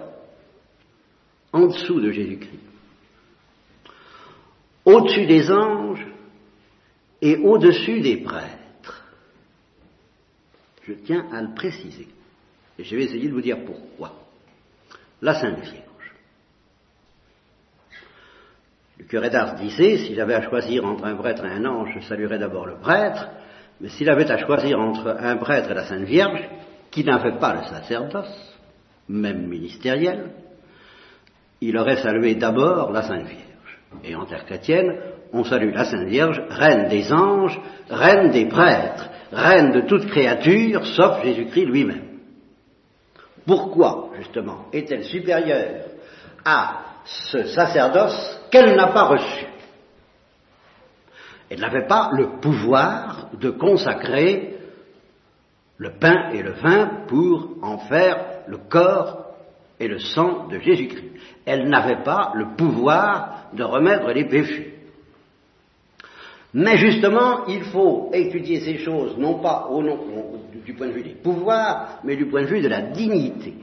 en 1.56 1.68
dessous 1.68 2.02
de 2.02 2.12
Jésus-Christ, 2.12 2.60
au-dessus 4.84 5.26
des 5.26 5.50
anges 5.50 6.06
et 7.22 7.38
au-dessus 7.38 8.02
des 8.02 8.18
prêtres, 8.18 9.06
je 10.84 10.94
tiens 10.94 11.26
à 11.32 11.42
le 11.42 11.54
préciser, 11.56 12.10
et 12.78 12.84
je 12.84 12.96
vais 12.96 13.06
essayer 13.06 13.30
de 13.30 13.34
vous 13.34 13.42
dire 13.42 13.64
pourquoi. 13.66 14.14
La 15.22 15.40
Sainte 15.40 15.62
Vierge. 15.62 16.14
Le 18.98 19.06
curé 19.06 19.30
d'Ars 19.30 19.56
disait, 19.56 19.98
s'il 20.00 20.20
avait 20.20 20.34
à 20.34 20.50
choisir 20.50 20.84
entre 20.84 21.06
un 21.06 21.16
prêtre 21.16 21.46
et 21.46 21.50
un 21.50 21.66
ange, 21.66 21.94
je 21.96 22.06
saluerais 22.06 22.38
d'abord 22.38 22.66
le 22.66 22.76
prêtre, 22.76 23.30
mais 23.80 23.88
s'il 23.90 24.10
avait 24.10 24.30
à 24.30 24.46
choisir 24.46 24.78
entre 24.78 25.08
un 25.08 25.38
prêtre 25.38 25.72
et 25.72 25.74
la 25.74 25.86
Sainte 25.86 26.04
Vierge, 26.04 26.50
qui 26.92 27.06
n'avait 27.06 27.40
pas 27.40 27.56
le 27.56 27.64
sacerdoce, 27.64 28.58
même 29.08 29.48
ministériel, 29.48 30.32
il 31.62 31.78
aurait 31.78 31.98
salué 31.98 32.36
d'abord 32.36 32.92
la 32.92 33.02
Sainte 33.04 33.26
Vierge. 33.26 33.80
Et 34.04 34.16
en 34.16 34.26
terre 34.26 34.46
chrétienne, 34.46 34.98
on 35.34 35.44
salue 35.44 35.74
la 35.74 35.86
Sainte 35.86 36.08
Vierge, 36.08 36.42
reine 36.50 36.90
des 36.90 37.12
anges, 37.12 37.60
reine 37.90 38.32
des 38.32 38.46
prêtres, 38.46 39.10
reine 39.32 39.72
de 39.72 39.82
toute 39.82 40.08
créature, 40.08 40.86
sauf 40.86 41.24
Jésus-Christ 41.24 41.66
lui-même. 41.66 42.20
Pourquoi, 43.46 44.10
justement, 44.18 44.66
est-elle 44.74 45.04
supérieure 45.04 45.86
à 46.44 46.80
ce 47.06 47.44
sacerdoce 47.44 48.40
qu'elle 48.52 48.76
n'a 48.76 48.88
pas 48.88 49.06
reçu? 49.06 49.46
Elle 51.50 51.60
n'avait 51.60 51.88
pas 51.88 52.10
le 52.14 52.40
pouvoir 52.40 53.30
de 53.40 53.52
consacrer 53.52 54.58
le 55.78 55.92
pain 56.00 56.32
et 56.32 56.42
le 56.42 56.54
vin 56.54 57.04
pour 57.08 57.58
en 57.62 57.78
faire 57.80 58.18
le 58.48 58.58
corps 58.58 59.25
et 59.79 59.88
le 59.88 60.00
sang 60.00 60.48
de 60.48 60.60
Jésus-Christ. 60.60 61.12
Elle 61.46 61.67
n'avait 61.67 62.03
pas 62.03 62.34
le 62.36 62.55
pouvoir 62.55 63.50
de 63.53 63.63
remettre 63.63 64.12
les 64.12 64.25
péchés. 64.25 64.74
Mais 66.53 66.77
justement, 66.77 67.46
il 67.48 67.63
faut 67.65 68.10
étudier 68.13 68.62
ces 68.62 68.77
choses, 68.77 69.17
non 69.17 69.39
pas 69.39 69.67
au 69.70 69.84
nom, 69.84 70.00
du 70.65 70.74
point 70.74 70.88
de 70.88 70.94
vue 70.94 71.03
des 71.03 71.15
pouvoirs, 71.15 72.00
mais 72.05 72.15
du 72.15 72.27
point 72.27 72.44
de 72.44 72.48
vue 72.48 72.62
de 72.62 72.70
la 72.70 72.82
dignité. 72.82 73.55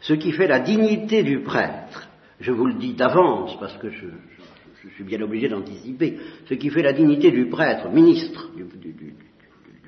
Ce 0.00 0.12
qui 0.12 0.32
fait 0.32 0.46
la 0.46 0.60
dignité 0.60 1.22
du 1.22 1.40
prêtre, 1.40 2.08
je 2.38 2.52
vous 2.52 2.66
le 2.66 2.74
dis 2.74 2.92
d'avance 2.92 3.58
parce 3.58 3.76
que 3.78 3.88
je, 3.88 4.06
suis 4.94 5.04
bien 5.04 5.22
obligé 5.22 5.48
d'anticiper, 5.48 6.18
ce 6.46 6.54
qui 6.54 6.68
fait 6.68 6.82
la 6.82 6.92
dignité 6.92 7.30
du 7.30 7.46
prêtre, 7.46 7.88
ministre 7.88 8.50
du, 8.56 8.64
du 8.64 9.14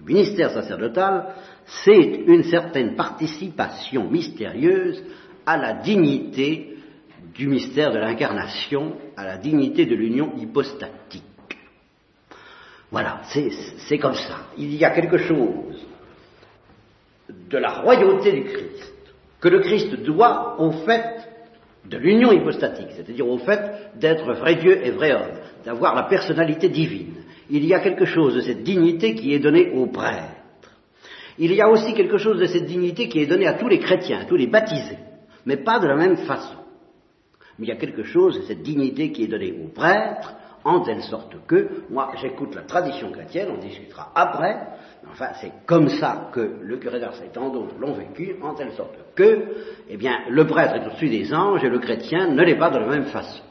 ministère 0.07 0.51
sacerdotal, 0.51 1.35
c'est 1.67 2.23
une 2.27 2.45
certaine 2.45 2.95
participation 2.95 4.09
mystérieuse 4.09 5.03
à 5.47 5.57
la 5.57 5.75
dignité 5.75 6.77
du 7.35 7.49
mystère 7.49 7.93
de 7.93 7.99
l'incarnation, 7.99 8.97
à 9.17 9.25
la 9.25 9.37
dignité 9.37 9.87
de 9.87 9.95
l'union 9.95 10.33
hypostatique. 10.37 11.23
Voilà, 12.91 13.23
c'est 13.89 13.99
comme 13.99 14.15
ça. 14.15 14.47
Il 14.57 14.75
y 14.75 14.85
a 14.85 14.91
quelque 14.91 15.19
chose 15.19 15.85
de 17.29 17.59
la 17.59 17.71
royauté 17.81 18.33
du 18.33 18.45
Christ 18.45 18.95
que 19.41 19.49
le 19.49 19.61
Christ 19.61 19.95
doit 20.03 20.61
au 20.61 20.71
fait 20.71 21.29
de 21.85 21.99
l'union 21.99 22.33
hypostatique, 22.33 22.89
c'est-à-dire 22.97 23.29
au 23.29 23.39
fait 23.39 23.91
d'être 23.97 24.33
vrai 24.33 24.55
Dieu 24.55 24.87
et 24.87 24.91
vrai 24.91 25.13
homme, 25.13 25.39
d'avoir 25.65 25.95
la 25.95 26.05
personnalité 26.05 26.69
divine. 26.71 27.17
Il 27.51 27.65
y 27.67 27.75
a 27.75 27.81
quelque 27.81 28.07
chose 28.07 28.37
de 28.37 28.41
cette 28.41 28.63
dignité 28.63 29.15
qui 29.15 29.35
est 29.35 29.39
donnée 29.39 29.71
aux 29.73 29.87
prêtres. 29.87 30.31
Il 31.39 31.53
y 31.53 31.61
a 31.61 31.69
aussi 31.69 31.93
quelque 31.95 32.17
chose 32.17 32.39
de 32.39 32.47
cette 32.47 32.65
dignité 32.65 33.09
qui 33.09 33.21
est 33.21 33.27
donnée 33.27 33.47
à 33.47 33.55
tous 33.55 33.69
les 33.69 33.81
chrétiens, 33.81 34.21
à 34.21 34.25
tous 34.25 34.37
les 34.37 34.47
baptisés, 34.47 34.99
mais 35.47 35.57
pas 35.57 35.79
de 35.79 35.87
la 35.87 35.97
même 35.97 36.17
façon. 36.19 36.57
Mais 37.59 37.67
il 37.67 37.69
y 37.69 37.73
a 37.73 37.77
quelque 37.77 38.05
chose 38.05 38.45
cette 38.47 38.63
dignité 38.63 39.13
qui 39.13 39.25
est 39.25 39.29
donnée 39.29 39.55
aux 39.65 39.69
prêtres, 39.69 40.35
en 40.65 40.81
telle 40.81 41.03
sorte 41.03 41.37
que, 41.47 41.69
moi 41.91 42.11
j'écoute 42.21 42.55
la 42.55 42.63
tradition 42.63 43.11
chrétienne, 43.13 43.49
on 43.55 43.59
discutera 43.59 44.11
après, 44.15 44.57
mais 45.03 45.11
enfin 45.13 45.29
c'est 45.41 45.53
comme 45.67 45.89
ça 45.89 46.31
que 46.33 46.57
le 46.63 46.79
curé 46.79 46.99
d'Ars 46.99 47.23
et 47.23 47.29
tant 47.29 47.51
d'autres 47.51 47.75
l'ont 47.79 47.93
vécu, 47.93 48.37
en 48.43 48.55
telle 48.55 48.73
sorte 48.73 48.97
que, 49.15 49.45
eh 49.89 49.97
bien, 49.97 50.21
le 50.31 50.47
prêtre 50.47 50.75
est 50.75 50.87
au-dessus 50.87 51.11
des 51.11 51.33
anges 51.35 51.63
et 51.63 51.69
le 51.69 51.79
chrétien 51.79 52.29
ne 52.29 52.43
l'est 52.43 52.59
pas 52.59 52.71
de 52.71 52.79
la 52.79 52.87
même 52.87 53.05
façon. 53.05 53.43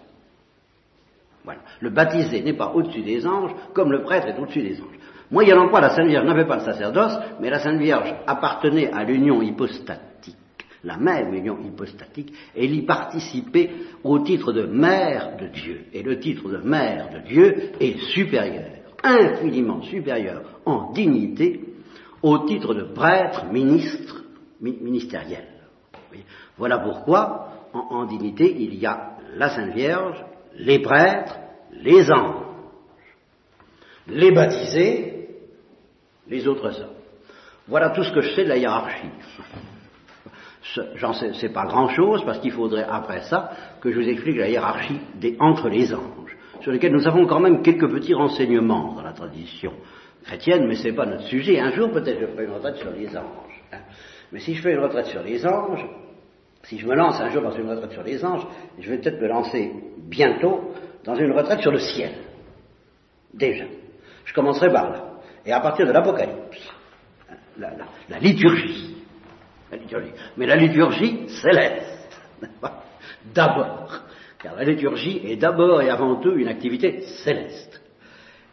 Voilà. 1.43 1.59
Le 1.81 1.89
baptisé 1.89 2.41
n'est 2.41 2.57
pas 2.57 2.71
au-dessus 2.73 3.03
des 3.03 3.27
anges 3.27 3.53
comme 3.73 3.91
le 3.91 4.01
prêtre 4.01 4.27
est 4.27 4.39
au-dessus 4.39 4.61
des 4.61 4.81
anges. 4.81 4.97
Moyennant 5.29 5.69
quoi 5.69 5.81
la 5.81 5.89
Sainte 5.89 6.07
Vierge 6.07 6.25
n'avait 6.25 6.47
pas 6.47 6.55
le 6.55 6.61
sacerdoce, 6.61 7.17
mais 7.39 7.49
la 7.49 7.59
Sainte 7.59 7.79
Vierge 7.79 8.13
appartenait 8.25 8.91
à 8.91 9.03
l'union 9.03 9.41
hypostate 9.41 10.12
la 10.83 10.97
même 10.97 11.33
union 11.33 11.57
hypostatique, 11.63 12.33
elle 12.55 12.73
y 12.73 12.81
participait 12.81 13.71
au 14.03 14.19
titre 14.19 14.51
de 14.51 14.65
mère 14.65 15.37
de 15.37 15.47
Dieu. 15.47 15.85
Et 15.93 16.03
le 16.03 16.19
titre 16.19 16.49
de 16.49 16.57
mère 16.57 17.09
de 17.09 17.19
Dieu 17.19 17.71
est 17.79 17.97
supérieur, 18.13 18.69
infiniment 19.01 19.81
supérieur 19.83 20.43
en 20.65 20.91
dignité 20.91 21.61
au 22.21 22.39
titre 22.39 22.73
de 22.73 22.83
prêtre, 22.83 23.45
ministre, 23.51 24.23
ministériel. 24.61 25.45
Voilà 26.57 26.79
pourquoi, 26.79 27.69
en, 27.73 28.05
dignité, 28.05 28.55
il 28.57 28.75
y 28.75 28.85
a 28.85 29.17
la 29.35 29.49
Sainte 29.49 29.73
Vierge, 29.73 30.23
les 30.55 30.79
prêtres, 30.79 31.37
les 31.71 32.11
anges, 32.11 32.45
les 34.07 34.31
baptisés, 34.31 35.27
les 36.27 36.47
autres 36.47 36.81
hommes. 36.81 36.95
Voilà 37.67 37.89
tout 37.91 38.03
ce 38.03 38.11
que 38.11 38.21
je 38.21 38.35
sais 38.35 38.43
de 38.43 38.49
la 38.49 38.57
hiérarchie 38.57 39.09
j'en 40.95 41.13
sais, 41.13 41.49
pas 41.49 41.65
grand 41.65 41.89
chose 41.89 42.23
parce 42.25 42.39
qu'il 42.39 42.51
faudrait 42.51 42.85
après 42.89 43.21
ça 43.21 43.51
que 43.81 43.91
je 43.91 43.99
vous 43.99 44.07
explique 44.07 44.37
la 44.37 44.49
hiérarchie 44.49 44.99
entre 45.39 45.69
les 45.69 45.93
anges, 45.93 46.37
sur 46.61 46.71
lesquels 46.71 46.93
nous 46.93 47.07
avons 47.07 47.25
quand 47.25 47.39
même 47.39 47.61
quelques 47.61 47.89
petits 47.89 48.13
renseignements 48.13 48.93
dans 48.93 49.01
la 49.01 49.13
tradition 49.13 49.73
chrétienne, 50.23 50.65
mais 50.67 50.75
ce 50.75 50.87
n'est 50.87 50.95
pas 50.95 51.05
notre 51.05 51.23
sujet. 51.23 51.59
Un 51.59 51.71
jour 51.71 51.91
peut-être 51.91 52.19
je 52.19 52.27
ferai 52.27 52.45
une 52.45 52.53
retraite 52.53 52.77
sur 52.77 52.91
les 52.91 53.09
anges. 53.09 53.63
Hein. 53.73 53.79
Mais 54.31 54.39
si 54.39 54.55
je 54.55 54.61
fais 54.61 54.73
une 54.73 54.79
retraite 54.79 55.07
sur 55.07 55.21
les 55.21 55.45
anges, 55.45 55.85
si 56.63 56.79
je 56.79 56.87
me 56.87 56.95
lance 56.95 57.19
un 57.19 57.29
jour 57.29 57.41
dans 57.41 57.51
une 57.51 57.69
retraite 57.69 57.91
sur 57.91 58.03
les 58.03 58.23
anges, 58.23 58.47
je 58.79 58.89
vais 58.89 58.97
peut-être 58.99 59.21
me 59.21 59.27
lancer 59.27 59.71
bientôt 59.97 60.71
dans 61.03 61.15
une 61.15 61.33
retraite 61.33 61.59
sur 61.59 61.71
le 61.71 61.79
ciel. 61.79 62.11
Déjà. 63.33 63.65
Je 64.23 64.33
commencerai 64.33 64.71
par 64.71 64.89
là. 64.89 65.03
Et 65.45 65.51
à 65.51 65.59
partir 65.59 65.85
de 65.85 65.91
l'Apocalypse, 65.91 66.71
hein, 67.29 67.67
la 68.09 68.19
liturgie, 68.19 69.02
mais 70.37 70.45
la 70.45 70.55
liturgie 70.55 71.27
céleste, 71.27 72.21
d'abord. 73.33 74.03
Car 74.41 74.55
la 74.55 74.63
liturgie 74.63 75.21
est 75.23 75.37
d'abord 75.37 75.81
et 75.81 75.89
avant 75.89 76.17
tout 76.17 76.33
une 76.33 76.49
activité 76.49 77.01
céleste. 77.23 77.81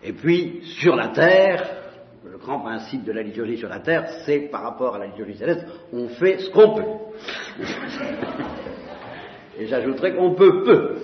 Et 0.03 0.13
puis, 0.13 0.61
sur 0.81 0.95
la 0.95 1.09
terre, 1.09 1.69
le 2.25 2.39
grand 2.39 2.61
principe 2.61 3.05
de 3.05 3.13
la 3.13 3.23
liturgie 3.23 3.59
sur 3.59 3.69
la 3.69 3.81
terre, 3.81 4.07
c'est 4.25 4.51
par 4.51 4.63
rapport 4.63 4.95
à 4.95 4.99
la 4.99 5.07
liturgie 5.07 5.37
céleste, 5.37 5.67
on 5.93 6.09
fait 6.09 6.39
ce 6.39 6.51
qu'on 6.51 6.75
peut. 6.75 6.85
et 9.59 9.67
j'ajouterais 9.67 10.15
qu'on 10.15 10.35
peut 10.35 10.63
peu. 10.63 10.97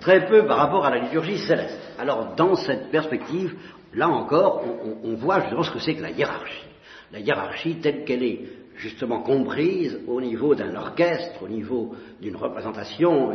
Très 0.00 0.26
peu 0.26 0.46
par 0.46 0.58
rapport 0.58 0.86
à 0.86 0.90
la 0.90 0.98
liturgie 0.98 1.38
céleste. 1.38 1.80
Alors, 1.98 2.34
dans 2.36 2.54
cette 2.54 2.90
perspective, 2.90 3.54
là 3.92 4.08
encore, 4.08 4.62
on, 4.84 5.10
on 5.10 5.14
voit 5.16 5.40
justement 5.40 5.62
ce 5.62 5.72
que 5.72 5.78
c'est 5.78 5.94
que 5.94 6.02
la 6.02 6.10
hiérarchie. 6.10 6.66
La 7.12 7.18
hiérarchie 7.18 7.76
telle 7.80 8.04
qu'elle 8.04 8.22
est 8.22 8.40
justement 8.76 9.20
comprise 9.20 9.98
au 10.06 10.20
niveau 10.20 10.54
d'un 10.54 10.74
orchestre, 10.74 11.42
au 11.42 11.48
niveau 11.48 11.94
d'une 12.20 12.36
représentation, 12.36 13.30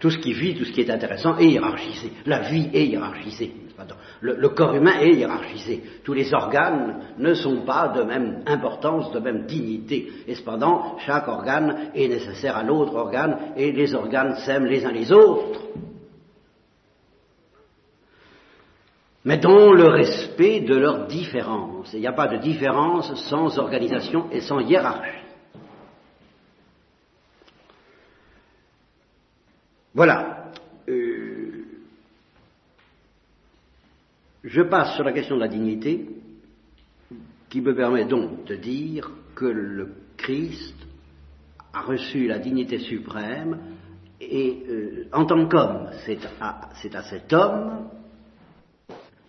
tout 0.00 0.10
ce 0.10 0.18
qui 0.18 0.32
vit, 0.32 0.54
tout 0.54 0.64
ce 0.64 0.72
qui 0.72 0.82
est 0.82 0.90
intéressant 0.90 1.36
est 1.38 1.46
hiérarchisé. 1.46 2.12
La 2.26 2.40
vie 2.40 2.68
est 2.72 2.86
hiérarchisée. 2.86 3.52
Le, 4.20 4.34
le, 4.34 4.48
corps 4.48 4.74
humain 4.74 4.98
est 5.00 5.14
hiérarchisé. 5.14 5.82
Tous 6.02 6.12
les 6.12 6.34
organes 6.34 6.96
ne 7.18 7.32
sont 7.34 7.58
pas 7.58 7.88
de 7.88 8.02
même 8.02 8.42
importance, 8.46 9.12
de 9.12 9.20
même 9.20 9.46
dignité. 9.46 10.10
Et 10.26 10.34
cependant, 10.34 10.96
chaque 11.06 11.28
organe 11.28 11.90
est 11.94 12.08
nécessaire 12.08 12.56
à 12.56 12.64
l'autre 12.64 12.96
organe 12.96 13.52
et 13.56 13.70
les 13.70 13.94
organes 13.94 14.34
s'aiment 14.44 14.66
les 14.66 14.84
uns 14.84 14.90
les 14.90 15.12
autres. 15.12 15.60
Mais 19.28 19.36
dans 19.36 19.74
le 19.74 19.88
respect 19.88 20.60
de 20.60 20.74
leurs 20.74 21.06
différences. 21.06 21.90
Il 21.92 22.00
n'y 22.00 22.06
a 22.06 22.14
pas 22.14 22.28
de 22.28 22.38
différence 22.38 23.14
sans 23.28 23.58
organisation 23.58 24.30
et 24.30 24.40
sans 24.40 24.58
hiérarchie. 24.60 25.20
Voilà. 29.92 30.50
Euh, 30.88 31.62
je 34.44 34.62
passe 34.62 34.94
sur 34.94 35.04
la 35.04 35.12
question 35.12 35.36
de 35.36 35.42
la 35.42 35.48
dignité, 35.48 36.08
qui 37.50 37.60
me 37.60 37.74
permet 37.74 38.06
donc 38.06 38.46
de 38.46 38.54
dire 38.54 39.10
que 39.34 39.44
le 39.44 39.92
Christ 40.16 40.86
a 41.74 41.82
reçu 41.82 42.28
la 42.28 42.38
dignité 42.38 42.78
suprême 42.78 43.58
et 44.22 44.62
euh, 44.70 45.08
en 45.12 45.26
tant 45.26 45.46
qu'homme, 45.48 45.90
c'est 46.06 46.18
à, 46.40 46.70
à 46.70 47.02
cet 47.02 47.30
homme 47.34 47.90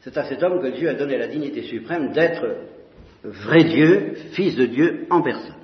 c'est 0.02 0.18
à 0.18 0.24
cet 0.24 0.42
homme 0.44 0.62
que 0.62 0.68
Dieu 0.68 0.90
a 0.90 0.94
donné 0.94 1.18
la 1.18 1.28
dignité 1.28 1.64
suprême 1.64 2.12
d'être 2.14 2.46
vrai 3.24 3.64
Dieu, 3.66 4.14
fils 4.32 4.56
de 4.56 4.66
Dieu 4.66 5.08
en 5.10 5.22
personne. 5.22 5.56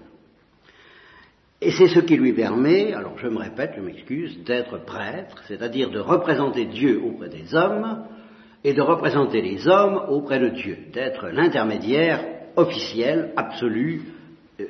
Et 1.62 1.72
c'est 1.72 1.88
ce 1.88 2.00
qui 2.00 2.18
lui 2.18 2.34
permet, 2.34 2.94
alors 2.94 3.18
je 3.18 3.27
me 3.27 3.38
répète, 3.38 3.72
je 3.77 3.82
m'excuse, 3.82 4.44
d'être 4.44 4.84
prêtre, 4.86 5.42
c'est-à-dire 5.48 5.89
de 5.89 6.00
représenter 6.00 6.65
Dieu 6.65 7.01
auprès 7.01 7.30
des 7.30 7.56
hommes 7.56 8.06
et 8.63 8.74
de 8.74 8.82
représenter 8.82 9.42
les 9.42 9.68
hommes 9.68 10.01
auprès 10.10 10.39
de 10.39 10.50
Dieu, 10.50 10.77
d'être 10.92 11.30
l'intermédiaire 11.30 12.24
officiel, 12.58 13.32
absolu. 13.38 14.01
Euh, 14.60 14.65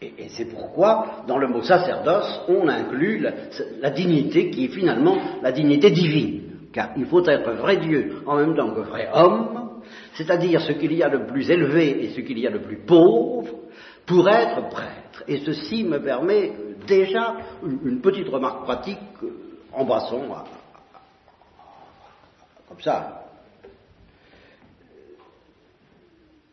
et, 0.00 0.28
c'est 0.30 0.46
pourquoi, 0.46 1.24
dans 1.28 1.36
le 1.36 1.48
mot 1.48 1.62
sacerdoce, 1.62 2.40
on 2.48 2.66
inclut 2.66 3.26
la 3.80 3.90
dignité 3.90 4.48
qui 4.48 4.64
est 4.64 4.68
finalement 4.68 5.18
la 5.42 5.52
dignité 5.52 5.90
divine 5.90 6.39
car 6.72 6.90
il 6.96 7.06
faut 7.06 7.26
être 7.26 7.52
vrai 7.52 7.78
Dieu 7.78 8.22
en 8.26 8.36
même 8.36 8.54
temps 8.54 8.72
que 8.72 8.80
vrai 8.80 9.08
homme, 9.12 9.80
c'est-à-dire 10.14 10.60
ce 10.60 10.72
qu'il 10.72 10.92
y 10.92 11.02
a 11.02 11.10
de 11.10 11.24
plus 11.26 11.50
élevé 11.50 12.04
et 12.04 12.10
ce 12.10 12.20
qu'il 12.20 12.38
y 12.38 12.46
a 12.46 12.50
de 12.50 12.58
plus 12.58 12.78
pauvre, 12.78 13.50
pour 14.06 14.28
être 14.28 14.68
prêtre. 14.68 15.24
Et 15.28 15.38
ceci 15.38 15.84
me 15.84 15.98
permet 15.98 16.52
déjà 16.86 17.36
une 17.62 18.00
petite 18.00 18.28
remarque 18.28 18.64
pratique 18.64 18.98
en 19.72 19.84
basson, 19.84 20.22
comme 22.68 22.80
ça. 22.80 23.16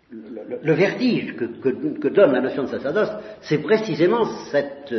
Le, 0.09 0.73
vertige 0.73 1.35
que, 1.35 2.07
donne 2.07 2.31
la 2.31 2.41
notion 2.41 2.63
de 2.63 2.69
sacerdoce, 2.69 3.09
c'est 3.41 3.61
précisément 3.61 4.23
cette 4.51 4.93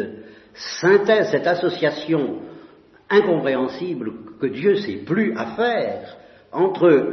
synthèse, 0.54 1.30
cette 1.30 1.46
association 1.46 2.40
incompréhensible 3.10 4.12
que 4.40 4.46
Dieu 4.46 4.76
sait 4.76 5.04
plus 5.04 5.36
à 5.36 5.56
faire 5.56 6.16
entre 6.52 7.06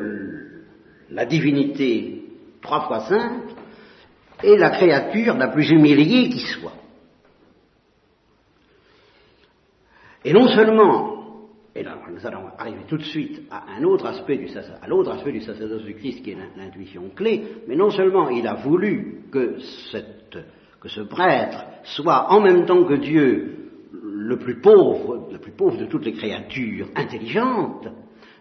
la 1.09 1.25
divinité 1.25 2.23
trois 2.61 2.87
fois 2.87 3.01
sainte 3.01 3.55
et 4.43 4.57
la 4.57 4.71
créature 4.71 5.37
la 5.37 5.47
plus 5.47 5.69
humiliée 5.69 6.29
qui 6.29 6.39
soit. 6.39 6.73
Et 10.23 10.33
non 10.33 10.47
seulement, 10.47 11.49
et 11.75 11.83
là 11.83 11.97
nous 12.11 12.25
allons 12.25 12.47
arriver 12.57 12.81
tout 12.87 12.97
de 12.97 13.03
suite 13.03 13.43
à 13.51 13.65
un 13.77 13.83
autre 13.83 14.07
aspect 14.07 14.37
du 14.37 14.47
l'autre 14.87 15.11
aspect 15.11 15.31
du 15.31 15.41
sacerdoce 15.41 15.83
du 15.83 15.95
Christ 15.95 16.23
qui 16.23 16.31
est 16.31 16.37
l'intuition 16.57 17.09
clé, 17.15 17.43
mais 17.67 17.75
non 17.75 17.91
seulement 17.91 18.29
il 18.29 18.47
a 18.47 18.55
voulu 18.55 19.23
que 19.31 19.57
ce 19.59 21.01
prêtre 21.01 21.65
soit 21.83 22.31
en 22.31 22.41
même 22.41 22.65
temps 22.65 22.83
que 22.85 22.95
Dieu 22.95 23.64
le 24.25 24.37
plus 24.37 24.59
pauvre, 24.59 25.27
le 25.31 25.37
plus 25.37 25.51
pauvre 25.51 25.77
de 25.77 25.85
toutes 25.85 26.05
les 26.05 26.13
créatures 26.13 26.87
intelligentes, 26.95 27.87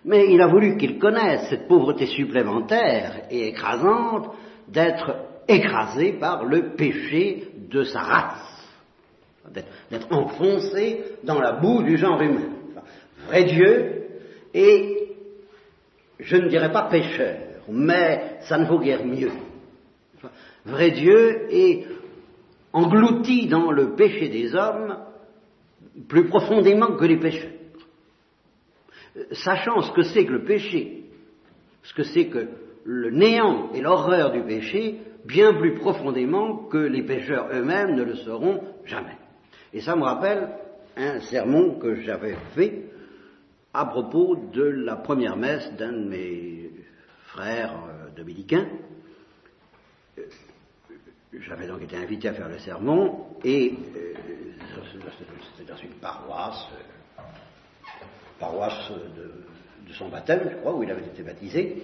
mais 0.04 0.32
il 0.32 0.40
a 0.40 0.46
voulu 0.46 0.78
qu'il 0.78 0.98
connaisse 0.98 1.48
cette 1.50 1.68
pauvreté 1.68 2.06
supplémentaire 2.06 3.26
et 3.30 3.48
écrasante 3.48 4.30
d'être 4.66 5.14
écrasé 5.46 6.14
par 6.14 6.44
le 6.44 6.74
péché 6.74 7.48
de 7.70 7.82
sa 7.82 8.00
race, 8.00 8.72
d'être 9.90 10.10
enfoncé 10.10 11.04
dans 11.22 11.38
la 11.38 11.52
boue 11.52 11.82
du 11.82 11.98
genre 11.98 12.20
humain. 12.20 12.48
vrai 13.26 13.44
Dieu 13.44 14.04
et 14.54 15.08
je 16.18 16.36
ne 16.36 16.48
dirais 16.48 16.72
pas 16.72 16.88
pécheur, 16.88 17.36
mais 17.68 18.38
ça 18.48 18.56
ne 18.56 18.64
vaut 18.64 18.78
guère 18.78 19.04
mieux. 19.04 19.32
Vrai 20.64 20.92
Dieu 20.92 21.46
est 21.50 21.84
englouti 22.72 23.48
dans 23.48 23.70
le 23.70 23.94
péché 23.94 24.30
des 24.30 24.54
hommes 24.54 24.96
plus 26.08 26.26
profondément 26.26 26.96
que 26.96 27.04
les 27.04 27.18
pécheurs. 27.18 27.52
Sachant 29.32 29.80
ce 29.82 29.92
que 29.92 30.02
c'est 30.02 30.24
que 30.24 30.32
le 30.32 30.44
péché, 30.44 31.04
ce 31.82 31.94
que 31.94 32.02
c'est 32.02 32.26
que 32.26 32.48
le 32.84 33.10
néant 33.10 33.70
et 33.72 33.80
l'horreur 33.80 34.32
du 34.32 34.42
péché, 34.42 35.00
bien 35.24 35.54
plus 35.54 35.74
profondément 35.74 36.64
que 36.64 36.78
les 36.78 37.02
pécheurs 37.02 37.48
eux-mêmes 37.52 37.94
ne 37.94 38.02
le 38.02 38.16
seront 38.16 38.62
jamais. 38.84 39.16
Et 39.72 39.80
ça 39.80 39.96
me 39.96 40.02
rappelle 40.02 40.48
un 40.96 41.20
sermon 41.20 41.78
que 41.78 41.94
j'avais 41.96 42.36
fait 42.54 42.84
à 43.72 43.86
propos 43.86 44.36
de 44.52 44.62
la 44.62 44.96
première 44.96 45.36
messe 45.36 45.72
d'un 45.76 45.92
de 45.92 46.08
mes 46.08 46.70
frères 47.26 47.74
euh, 47.74 48.10
dominicains. 48.16 48.68
J'avais 51.32 51.66
donc 51.66 51.82
été 51.82 51.96
invité 51.96 52.28
à 52.28 52.34
faire 52.34 52.48
le 52.48 52.58
sermon 52.58 53.26
et 53.42 53.74
euh, 53.96 54.12
c'était 54.82 55.70
dans 55.70 55.78
une 55.78 55.94
paroisse, 56.00 56.66
euh, 57.18 57.22
paroisse 58.38 58.90
de, 59.16 59.92
son 59.92 60.08
baptême, 60.08 60.40
je 60.50 60.56
crois, 60.56 60.74
où 60.74 60.82
il 60.82 60.90
avait 60.90 61.02
été 61.02 61.22
baptisé. 61.22 61.76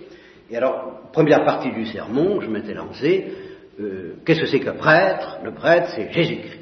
Et 0.50 0.56
alors, 0.56 1.10
première 1.12 1.44
partie 1.44 1.70
du 1.70 1.86
sermon, 1.86 2.40
je 2.40 2.48
m'étais 2.48 2.74
lancé, 2.74 3.32
euh, 3.78 4.14
qu'est-ce 4.24 4.40
que 4.40 4.46
c'est 4.46 4.60
que 4.60 4.70
prêtre? 4.70 5.38
Le 5.44 5.52
prêtre, 5.52 5.92
c'est 5.94 6.10
Jésus-Christ. 6.10 6.58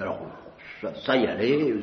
Alors, 0.00 0.20
ça, 1.04 1.16
y 1.16 1.26
allait, 1.26 1.74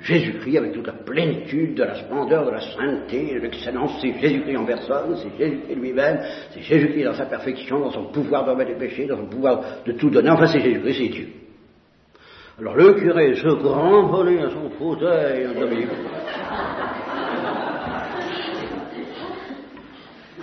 Jésus-Christ 0.00 0.58
avec 0.58 0.72
toute 0.72 0.86
la 0.86 0.92
plénitude 0.92 1.74
de 1.74 1.84
la 1.84 1.94
splendeur, 1.96 2.46
de 2.46 2.50
la 2.50 2.60
sainteté, 2.60 3.34
de 3.34 3.40
l'excellence, 3.40 3.98
c'est 4.00 4.18
Jésus-Christ 4.18 4.56
en 4.56 4.64
personne, 4.64 5.16
c'est 5.22 5.36
Jésus-Christ 5.38 5.76
lui-même, 5.76 6.20
c'est 6.52 6.62
Jésus-Christ 6.62 7.04
dans 7.04 7.14
sa 7.14 7.26
perfection, 7.26 7.80
dans 7.80 7.90
son 7.90 8.04
pouvoir 8.06 8.44
de 8.44 8.50
remettre 8.50 8.70
les 8.70 8.78
péchés, 8.78 9.06
dans 9.06 9.18
son 9.18 9.26
pouvoir 9.26 9.60
de 9.84 9.92
tout 9.92 10.10
donner, 10.10 10.30
enfin 10.30 10.46
c'est 10.46 10.60
Jésus-Christ, 10.60 10.98
c'est 10.98 11.08
Dieu. 11.08 11.28
Alors 12.56 12.76
le 12.76 12.94
curé 12.94 13.34
se 13.34 13.48
cramponnait 13.48 14.42
à 14.42 14.50
son 14.50 14.70
fauteuil, 14.78 15.48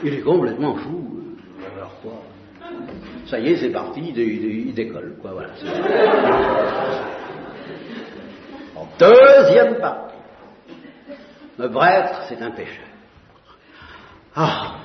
il 0.03 0.13
est 0.15 0.21
complètement 0.21 0.75
fou. 0.75 1.37
Alors 1.73 1.95
quoi? 2.01 2.21
Ça 3.27 3.39
y 3.39 3.53
est, 3.53 3.57
c'est 3.57 3.69
parti, 3.69 4.01
il, 4.13 4.73
décolle, 4.73 5.15
quoi, 5.21 5.31
voilà. 5.31 5.51
En 8.75 8.87
deuxième 8.99 9.77
partie, 9.79 10.15
le 11.59 11.69
prêtre, 11.69 12.23
c'est 12.27 12.41
un 12.41 12.51
pécheur. 12.51 12.87
Ah 14.35 14.75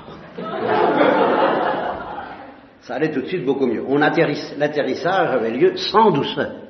Ça 2.83 2.95
allait 2.95 3.11
tout 3.11 3.23
de 3.23 3.27
suite 3.27 3.45
beaucoup 3.45 3.67
mieux. 3.67 3.85
L'atterrissage 4.59 5.35
avait 5.35 5.51
lieu 5.51 5.77
sans 5.77 6.12
douceur. 6.12 6.65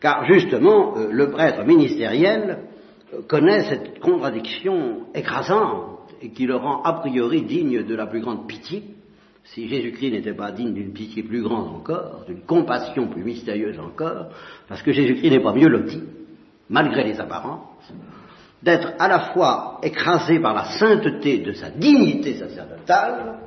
Car 0.00 0.24
justement, 0.24 0.96
euh, 0.96 1.08
le 1.10 1.30
prêtre 1.30 1.64
ministériel 1.64 2.58
euh, 3.12 3.20
connaît 3.28 3.64
cette 3.64 4.00
contradiction 4.00 5.06
écrasante 5.14 6.14
et 6.22 6.30
qui 6.30 6.46
le 6.46 6.56
rend 6.56 6.82
a 6.82 6.94
priori 6.94 7.42
digne 7.42 7.84
de 7.84 7.94
la 7.94 8.06
plus 8.06 8.20
grande 8.20 8.46
pitié, 8.46 8.82
si 9.44 9.68
Jésus-Christ 9.68 10.12
n'était 10.12 10.34
pas 10.34 10.52
digne 10.52 10.72
d'une 10.72 10.92
pitié 10.92 11.22
plus 11.22 11.42
grande 11.42 11.68
encore, 11.68 12.24
d'une 12.26 12.42
compassion 12.42 13.08
plus 13.08 13.24
mystérieuse 13.24 13.78
encore, 13.78 14.28
parce 14.68 14.82
que 14.82 14.92
Jésus-Christ 14.92 15.30
n'est 15.30 15.42
pas 15.42 15.54
mieux 15.54 15.68
loti, 15.68 16.02
malgré 16.68 17.04
les 17.04 17.20
apparences, 17.20 17.92
d'être 18.62 18.92
à 18.98 19.08
la 19.08 19.20
fois 19.32 19.80
écrasé 19.82 20.38
par 20.40 20.54
la 20.54 20.64
sainteté 20.64 21.38
de 21.38 21.52
sa 21.52 21.70
dignité 21.70 22.34
sacerdotale 22.34 23.38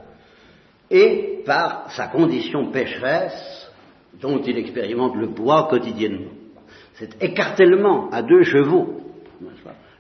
et 0.89 1.43
par 1.45 1.91
sa 1.91 2.07
condition 2.07 2.71
pécheresse 2.71 3.71
dont 4.19 4.41
il 4.41 4.57
expérimente 4.57 5.15
le 5.15 5.29
poids 5.29 5.67
quotidiennement. 5.69 6.42
Cet 6.93 7.21
écartellement 7.23 8.09
à 8.11 8.21
deux 8.21 8.43
chevaux, 8.43 9.01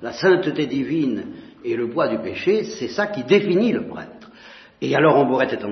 la 0.01 0.13
sainteté 0.13 0.67
divine 0.67 1.25
et 1.63 1.75
le 1.75 1.89
poids 1.89 2.07
du 2.07 2.19
péché, 2.19 2.63
c'est 2.63 2.89
ça 2.89 3.07
qui 3.07 3.23
définit 3.23 3.71
le 3.71 3.87
prêtre. 3.87 4.29
Et 4.81 4.95
alors 4.95 5.17
on 5.17 5.25
pourrait 5.25 5.47
être 5.49 5.65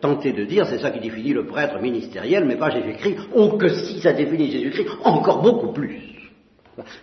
tenté 0.00 0.32
de 0.32 0.44
dire, 0.44 0.66
c'est 0.66 0.78
ça 0.78 0.90
qui 0.90 1.00
définit 1.00 1.34
le 1.34 1.46
prêtre 1.46 1.78
ministériel, 1.78 2.46
mais 2.46 2.56
pas 2.56 2.70
Jésus-Christ. 2.70 3.28
Oh 3.34 3.58
que 3.58 3.68
si 3.68 4.00
ça 4.00 4.12
définit 4.12 4.50
Jésus-Christ, 4.50 4.88
encore 5.04 5.42
beaucoup 5.42 5.72
plus. 5.72 6.10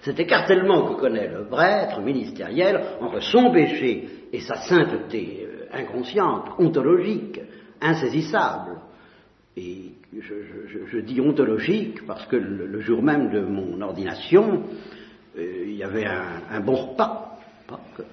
Cet 0.02 0.20
écartellement 0.20 0.88
que 0.88 1.00
connaît 1.00 1.28
le 1.28 1.46
prêtre 1.46 2.02
ministériel 2.02 2.82
entre 3.00 3.22
son 3.22 3.52
péché 3.52 4.08
et 4.34 4.40
sa 4.40 4.58
sainteté 4.58 5.46
euh, 5.46 5.78
inconsciente, 5.78 6.50
ontologique, 6.58 7.40
insaisissable. 7.82 8.80
Et 9.56 9.92
je, 10.14 11.00
dis 11.00 11.20
ontologique 11.22 12.06
parce 12.06 12.26
que 12.28 12.36
le, 12.36 12.80
jour 12.82 13.02
même 13.04 13.30
de 13.30 13.42
mon 13.42 13.82
ordination, 13.82 14.64
euh, 15.38 15.64
il 15.66 15.76
y 15.76 15.84
avait 15.84 16.06
un, 16.06 16.60
bon 16.62 16.76
repas, 16.76 17.40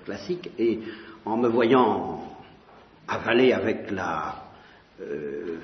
classique, 0.05 0.51
et 0.59 0.81
en 1.25 1.37
me 1.37 1.49
voyant 1.49 2.23
avaler 3.07 3.53
avec 3.53 3.91
la, 3.91 4.35
euh, 5.01 5.59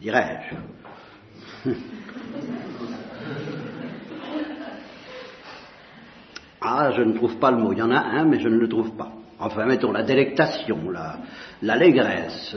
dirais-je, 0.00 1.70
Ah, 6.62 6.90
je 6.94 7.02
ne 7.02 7.14
trouve 7.14 7.38
pas 7.38 7.50
le 7.50 7.56
mot. 7.56 7.72
Il 7.72 7.78
y 7.78 7.82
en 7.82 7.90
a 7.90 7.98
un, 7.98 8.24
mais 8.26 8.38
je 8.38 8.48
ne 8.48 8.58
le 8.58 8.68
trouve 8.68 8.94
pas. 8.94 9.10
Enfin, 9.38 9.64
mettons 9.64 9.92
la 9.92 10.02
délectation, 10.02 10.78
l'allégresse, 11.62 12.54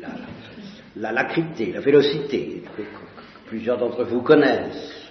la, 0.00 0.08
euh, 0.08 0.12
la, 0.96 1.12
la, 1.12 1.22
la 1.22 1.80
vélocité. 1.80 2.62
Plusieurs 3.46 3.78
d'entre 3.78 4.04
vous 4.04 4.22
connaissent 4.22 5.08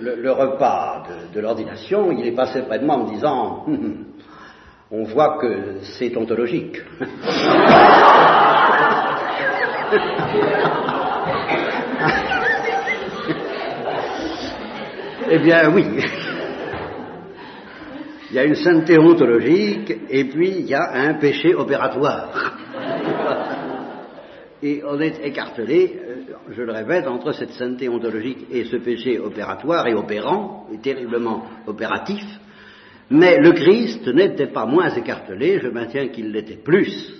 le, 0.00 0.30
repas 0.30 1.04
de, 1.32 1.40
l'ordination. 1.40 2.10
Il 2.12 2.26
est 2.26 2.32
passé 2.32 2.62
près 2.62 2.78
de 2.78 2.84
moi 2.84 2.96
en 2.96 3.04
disant 3.04 3.66
On 4.90 5.04
voit 5.04 5.36
que 5.38 5.80
c'est 5.82 6.16
ontologique. 6.16 6.78
eh 15.30 15.38
bien, 15.40 15.70
oui. 15.70 15.84
Il 18.30 18.34
y 18.34 18.38
a 18.38 18.44
une 18.44 18.54
sainteté 18.56 18.98
ontologique 18.98 19.90
et 20.10 20.24
puis 20.24 20.50
il 20.50 20.66
y 20.66 20.74
a 20.74 20.90
un 20.92 21.14
péché 21.14 21.54
opératoire. 21.54 22.58
Et 24.62 24.82
on 24.84 24.98
est 25.00 25.24
écartelé, 25.24 26.00
euh, 26.00 26.34
je 26.50 26.62
le 26.62 26.72
répète, 26.72 27.06
entre 27.06 27.32
cette 27.32 27.52
sainteté 27.52 27.88
ontologique 27.88 28.46
et 28.50 28.64
ce 28.64 28.76
péché 28.76 29.18
opératoire 29.18 29.86
et 29.86 29.94
opérant, 29.94 30.66
et 30.72 30.78
terriblement 30.78 31.44
opératif. 31.66 32.24
Mais 33.10 33.38
le 33.38 33.52
Christ 33.52 34.06
n'était 34.08 34.48
pas 34.48 34.66
moins 34.66 34.90
écartelé, 34.90 35.60
je 35.62 35.68
maintiens 35.68 36.08
qu'il 36.08 36.32
l'était 36.32 36.56
plus. 36.56 37.14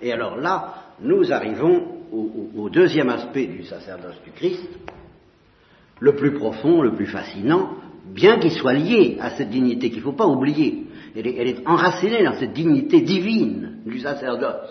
Et 0.00 0.12
alors 0.12 0.36
là, 0.36 0.74
nous 1.00 1.32
arrivons 1.32 1.88
au 2.12 2.70
deuxième 2.70 3.08
aspect 3.08 3.46
du 3.46 3.64
sacerdoce 3.64 4.22
du 4.24 4.30
Christ, 4.30 4.68
le 6.00 6.14
plus 6.14 6.34
profond, 6.34 6.82
le 6.82 6.94
plus 6.94 7.06
fascinant, 7.06 7.76
bien 8.06 8.38
qu'il 8.38 8.52
soit 8.52 8.74
lié 8.74 9.16
à 9.20 9.30
cette 9.30 9.50
dignité 9.50 9.88
qu'il 9.88 10.00
ne 10.00 10.04
faut 10.04 10.12
pas 10.12 10.26
oublier. 10.26 10.84
Elle 11.16 11.26
est, 11.26 11.66
enracinée 11.66 12.24
dans 12.24 12.34
cette 12.34 12.52
dignité 12.52 13.00
divine 13.00 13.78
du 13.86 14.00
sacerdoce. 14.00 14.70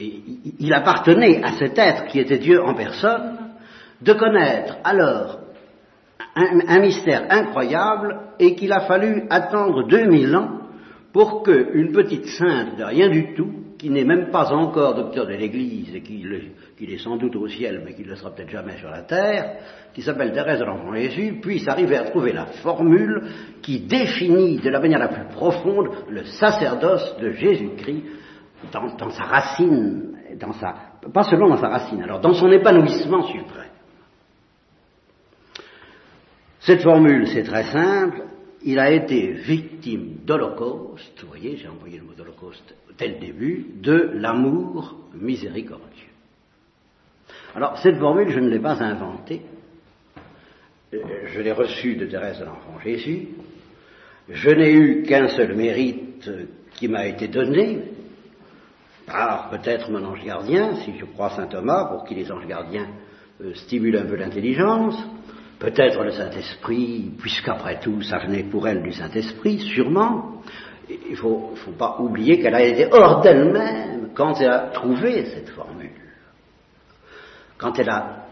Il 0.00 0.72
appartenait 0.72 1.42
à 1.42 1.52
cet 1.52 1.78
être 1.78 2.06
qui 2.06 2.20
était 2.20 2.38
Dieu 2.38 2.62
en 2.62 2.74
personne 2.74 3.36
de 4.00 4.12
connaître 4.12 4.76
alors 4.84 5.40
un, 6.36 6.80
mystère 6.80 7.26
incroyable 7.30 8.16
et 8.38 8.54
qu'il 8.54 8.72
a 8.72 8.80
fallu 8.80 9.24
attendre 9.28 9.86
2000 9.88 10.36
ans 10.36 10.60
pour 11.12 11.42
qu'une 11.42 11.92
petite 11.92 12.26
sainte 12.26 12.76
de 12.78 12.84
rien 12.84 13.08
du 13.08 13.34
tout, 13.34 13.52
qui 13.76 13.90
n'est 13.90 14.04
même 14.04 14.30
pas 14.30 14.52
encore 14.52 14.94
docteur 14.94 15.26
de 15.26 15.34
l'Église 15.34 15.94
et 15.94 16.00
qui, 16.00 16.24
est 16.80 16.98
sans 16.98 17.16
doute 17.16 17.36
au 17.36 17.48
ciel 17.48 17.82
mais 17.84 17.94
qui 17.94 18.02
ne 18.02 18.08
le 18.08 18.16
sera 18.16 18.30
peut-être 18.30 18.50
jamais 18.50 18.76
sur 18.76 18.90
la 18.90 19.02
terre, 19.02 19.56
qui 19.94 20.02
s'appelle 20.02 20.32
Thérèse 20.32 20.60
de 20.60 20.64
l'Enfant 20.64 20.94
Jésus, 20.94 21.38
puisse 21.40 21.66
arriver 21.66 21.96
à 21.96 22.04
trouver 22.04 22.32
la 22.32 22.46
formule 22.46 23.22
qui 23.62 23.80
définit 23.80 24.58
de 24.58 24.70
la 24.70 24.80
manière 24.80 24.98
la 24.98 25.08
plus 25.08 25.28
profonde 25.32 25.88
le 26.08 26.24
sacerdoce 26.24 27.16
de 27.20 27.30
Jésus-Christ 27.30 28.04
dans, 28.72 29.10
sa 29.10 29.24
racine, 29.24 30.16
pas 31.12 31.22
seulement 31.24 31.48
dans 31.48 31.60
sa 31.60 31.68
racine, 31.68 32.02
alors 32.02 32.20
dans 32.20 32.34
son 32.34 32.50
épanouissement 32.50 33.22
suprême. 33.24 33.64
Cette 36.60 36.82
formule, 36.82 37.26
c'est 37.28 37.44
très 37.44 37.64
simple, 37.64 38.22
il 38.62 38.78
a 38.78 38.90
été 38.90 39.32
victime 39.32 40.18
d'Holocauste, 40.24 41.22
vous 41.22 41.28
voyez, 41.28 41.56
j'ai 41.56 41.68
envoyé 41.68 41.98
le 41.98 42.04
mot 42.04 42.14
d'Holocauste 42.14 42.74
dès 42.98 43.08
le 43.08 43.18
début, 43.20 43.66
de 43.76 44.10
l'amour 44.14 44.96
miséricordieux. 45.14 45.86
Alors, 47.54 47.78
cette 47.78 47.98
formule, 47.98 48.28
je 48.30 48.40
ne 48.40 48.48
l'ai 48.48 48.58
pas 48.58 48.82
inventée, 48.82 49.42
euh, 50.92 50.98
je 51.26 51.40
l'ai 51.40 51.52
reçu 51.52 51.94
de 51.96 52.06
Thérèse 52.06 52.40
de 52.40 52.44
l'Enfant 52.44 52.78
Jésus, 52.82 53.28
je 54.28 54.50
n'ai 54.50 54.72
eu 54.72 55.02
qu'un 55.04 55.28
seul 55.28 55.54
mérite 55.54 56.30
qui 56.74 56.88
m'a 56.88 57.06
été 57.06 57.28
donné, 57.28 57.82
par 59.08 59.50
peut-être 59.50 59.90
mon 59.90 60.04
ange 60.04 60.22
gardien, 60.24 60.76
si 60.76 60.96
je 60.98 61.04
crois 61.04 61.30
saint 61.30 61.46
Thomas, 61.46 61.86
pour 61.86 62.04
qui 62.04 62.14
les 62.14 62.30
anges 62.30 62.46
gardiens 62.46 62.88
euh, 63.42 63.54
stimulent 63.54 63.98
un 63.98 64.06
peu 64.06 64.16
l'intelligence, 64.16 64.96
peut-être 65.58 66.02
le 66.02 66.12
Saint-Esprit, 66.12 67.12
puisqu'après 67.18 67.80
tout 67.80 68.02
ça 68.02 68.18
venait 68.18 68.44
pour 68.44 68.68
elle 68.68 68.82
du 68.82 68.92
Saint-Esprit, 68.92 69.58
sûrement. 69.58 70.42
Il 70.88 71.12
ne 71.12 71.16
faut, 71.16 71.52
faut, 71.56 71.72
pas 71.72 71.96
oublier 71.98 72.40
qu'elle 72.40 72.54
a 72.54 72.62
été 72.62 72.88
hors 72.90 73.20
d'elle-même 73.20 74.10
quand 74.14 74.40
elle 74.40 74.50
a 74.50 74.70
trouvé 74.70 75.26
cette 75.26 75.50
formule, 75.50 75.90
quand 77.58 77.78
elle 77.78 77.90
a 77.90 78.24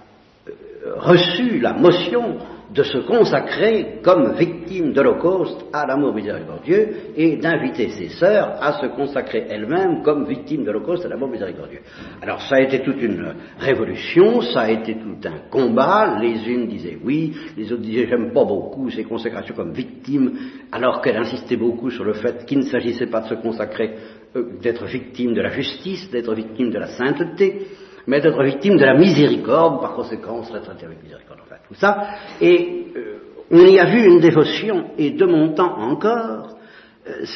reçu 0.96 1.58
la 1.58 1.72
motion 1.72 2.38
de 2.74 2.82
se 2.82 2.98
consacrer 2.98 4.00
comme 4.02 4.34
victime 4.34 4.92
de 4.92 5.00
l'Holocauste 5.00 5.64
à 5.72 5.86
l'amour 5.86 6.14
miséricordieux 6.14 7.12
et 7.16 7.36
d'inviter 7.36 7.90
ses 7.90 8.08
sœurs 8.08 8.56
à 8.60 8.80
se 8.80 8.86
consacrer 8.86 9.46
elles-mêmes 9.48 10.02
comme 10.02 10.26
victimes 10.26 10.64
de 10.64 10.70
l'Holocauste 10.70 11.06
à 11.06 11.08
l'amour 11.08 11.28
miséricordieux. 11.28 11.80
Alors 12.20 12.40
ça 12.42 12.56
a 12.56 12.60
été 12.60 12.80
toute 12.80 13.00
une 13.00 13.34
révolution, 13.58 14.40
ça 14.40 14.62
a 14.62 14.70
été 14.70 14.96
tout 14.96 15.28
un 15.28 15.48
combat, 15.50 16.18
les 16.20 16.48
unes 16.48 16.66
disaient 16.66 16.98
oui, 17.02 17.34
les 17.56 17.72
autres 17.72 17.82
disaient 17.82 18.08
j'aime 18.08 18.32
pas 18.32 18.44
beaucoup 18.44 18.90
ces 18.90 19.04
consécrations 19.04 19.54
comme 19.54 19.72
victimes, 19.72 20.32
alors 20.72 21.00
qu'elle 21.00 21.16
insistait 21.16 21.56
beaucoup 21.56 21.90
sur 21.90 22.04
le 22.04 22.14
fait 22.14 22.44
qu'il 22.46 22.58
ne 22.58 22.64
s'agissait 22.64 23.06
pas 23.06 23.20
de 23.20 23.28
se 23.28 23.34
consacrer, 23.34 23.94
euh, 24.34 24.58
d'être 24.60 24.86
victime 24.86 25.34
de 25.34 25.40
la 25.40 25.50
justice, 25.50 26.10
d'être 26.10 26.34
victime 26.34 26.70
de 26.70 26.78
la 26.78 26.88
sainteté, 26.88 27.66
mais 28.06 28.20
d'être 28.20 28.42
victime 28.42 28.76
de 28.76 28.84
la 28.84 28.94
miséricorde, 28.94 29.80
par 29.80 29.94
conséquent 29.94 30.36
on 30.38 30.44
serait 30.44 30.60
traité 30.60 30.86
avec 30.86 31.02
miséricorde, 31.02 31.40
enfin 31.44 31.56
tout 31.66 31.74
ça, 31.74 32.06
et 32.40 32.86
euh, 32.96 33.18
on 33.50 33.58
y 33.58 33.78
a 33.78 33.86
vu 33.86 34.04
une 34.04 34.20
dévotion, 34.20 34.90
et 34.98 35.10
de 35.10 35.26
mon 35.26 35.54
temps 35.54 35.76
encore, 35.78 36.55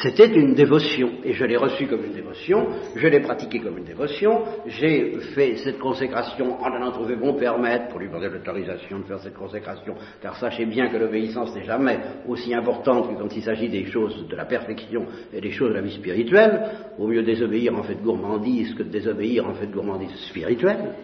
c'était 0.03 0.27
une 0.27 0.53
dévotion, 0.53 1.11
et 1.23 1.31
je 1.31 1.45
l'ai 1.45 1.55
reçue 1.55 1.87
comme 1.87 2.03
une 2.03 2.11
dévotion, 2.11 2.67
je 2.95 3.07
l'ai 3.07 3.21
pratiquée 3.21 3.59
comme 3.59 3.77
une 3.77 3.85
dévotion, 3.85 4.43
j'ai 4.65 5.17
fait 5.33 5.55
cette 5.57 5.79
consécration 5.79 6.61
en 6.61 6.73
allant 6.73 6.91
trouver 6.91 7.15
mon 7.15 7.35
père 7.35 7.57
maître 7.57 7.87
pour 7.87 7.99
lui 7.99 8.07
demander 8.07 8.27
l'autorisation 8.27 8.99
de 8.99 9.03
faire 9.05 9.19
cette 9.19 9.35
consécration, 9.35 9.95
car 10.21 10.35
sachez 10.35 10.65
bien 10.65 10.89
que 10.89 10.97
l'obéissance 10.97 11.55
n'est 11.55 11.63
jamais 11.63 11.99
aussi 12.27 12.53
importante 12.53 13.09
que 13.09 13.21
quand 13.21 13.33
il 13.33 13.41
s'agit 13.43 13.69
des 13.69 13.85
choses 13.85 14.27
de 14.27 14.35
la 14.35 14.43
perfection 14.43 15.05
et 15.31 15.39
des 15.39 15.51
choses 15.51 15.69
de 15.69 15.75
la 15.75 15.81
vie 15.81 15.95
spirituelle, 15.95 16.63
au 16.99 17.07
mieux 17.07 17.23
désobéir 17.23 17.73
en 17.73 17.83
fait 17.83 18.01
gourmandise 18.01 18.73
que 18.75 18.83
de 18.83 18.89
désobéir 18.89 19.47
en 19.47 19.53
fait 19.53 19.71
gourmandise 19.71 20.13
spirituelle, 20.27 20.95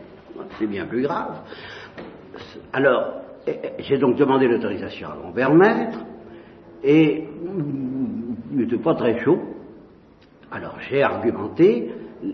c'est 0.59 0.67
bien 0.67 0.85
plus 0.85 1.03
grave. 1.03 1.41
Alors, 2.73 3.21
j'ai 3.79 3.97
donc 3.97 4.17
demandé 4.17 4.45
l'autorisation 4.45 5.07
à 5.07 5.15
mon 5.15 5.31
père 5.31 5.53
maître, 5.53 5.99
et 6.83 7.23
il 8.51 8.57
n'était 8.57 8.77
pas 8.77 8.95
très 8.95 9.19
chaud. 9.19 9.39
Alors 10.51 10.77
j'ai 10.89 11.03
argumenté, 11.03 11.91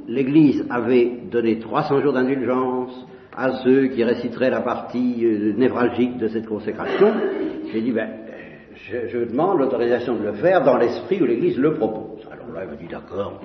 l'Église 0.08 0.66
avait 0.70 1.12
donné 1.32 1.60
300 1.60 2.02
jours 2.02 2.14
d'indulgence 2.14 3.08
à 3.36 3.64
ceux 3.64 3.88
qui 3.88 4.04
réciteraient 4.04 4.52
la 4.52 4.62
partie 4.62 5.26
euh, 5.26 5.54
névralgique 5.58 6.18
de 6.18 6.28
cette 6.28 6.46
consécration. 6.46 7.12
J'ai 7.72 7.82
dit, 7.82 7.92
ben, 7.92 8.10
je, 8.92 9.26
demande 9.26 9.60
l'autorisation 9.60 10.16
de 10.16 10.24
le 10.24 10.34
faire 10.34 10.64
dans 10.64 10.78
l'esprit 10.78 11.22
où 11.22 11.26
l'Église 11.26 11.58
le 11.58 11.74
propose. 11.74 12.22
Alors 12.32 12.54
là, 12.54 12.66
il 12.66 12.72
me 12.72 12.76
dit 12.76 12.88
d'accord, 12.88 13.42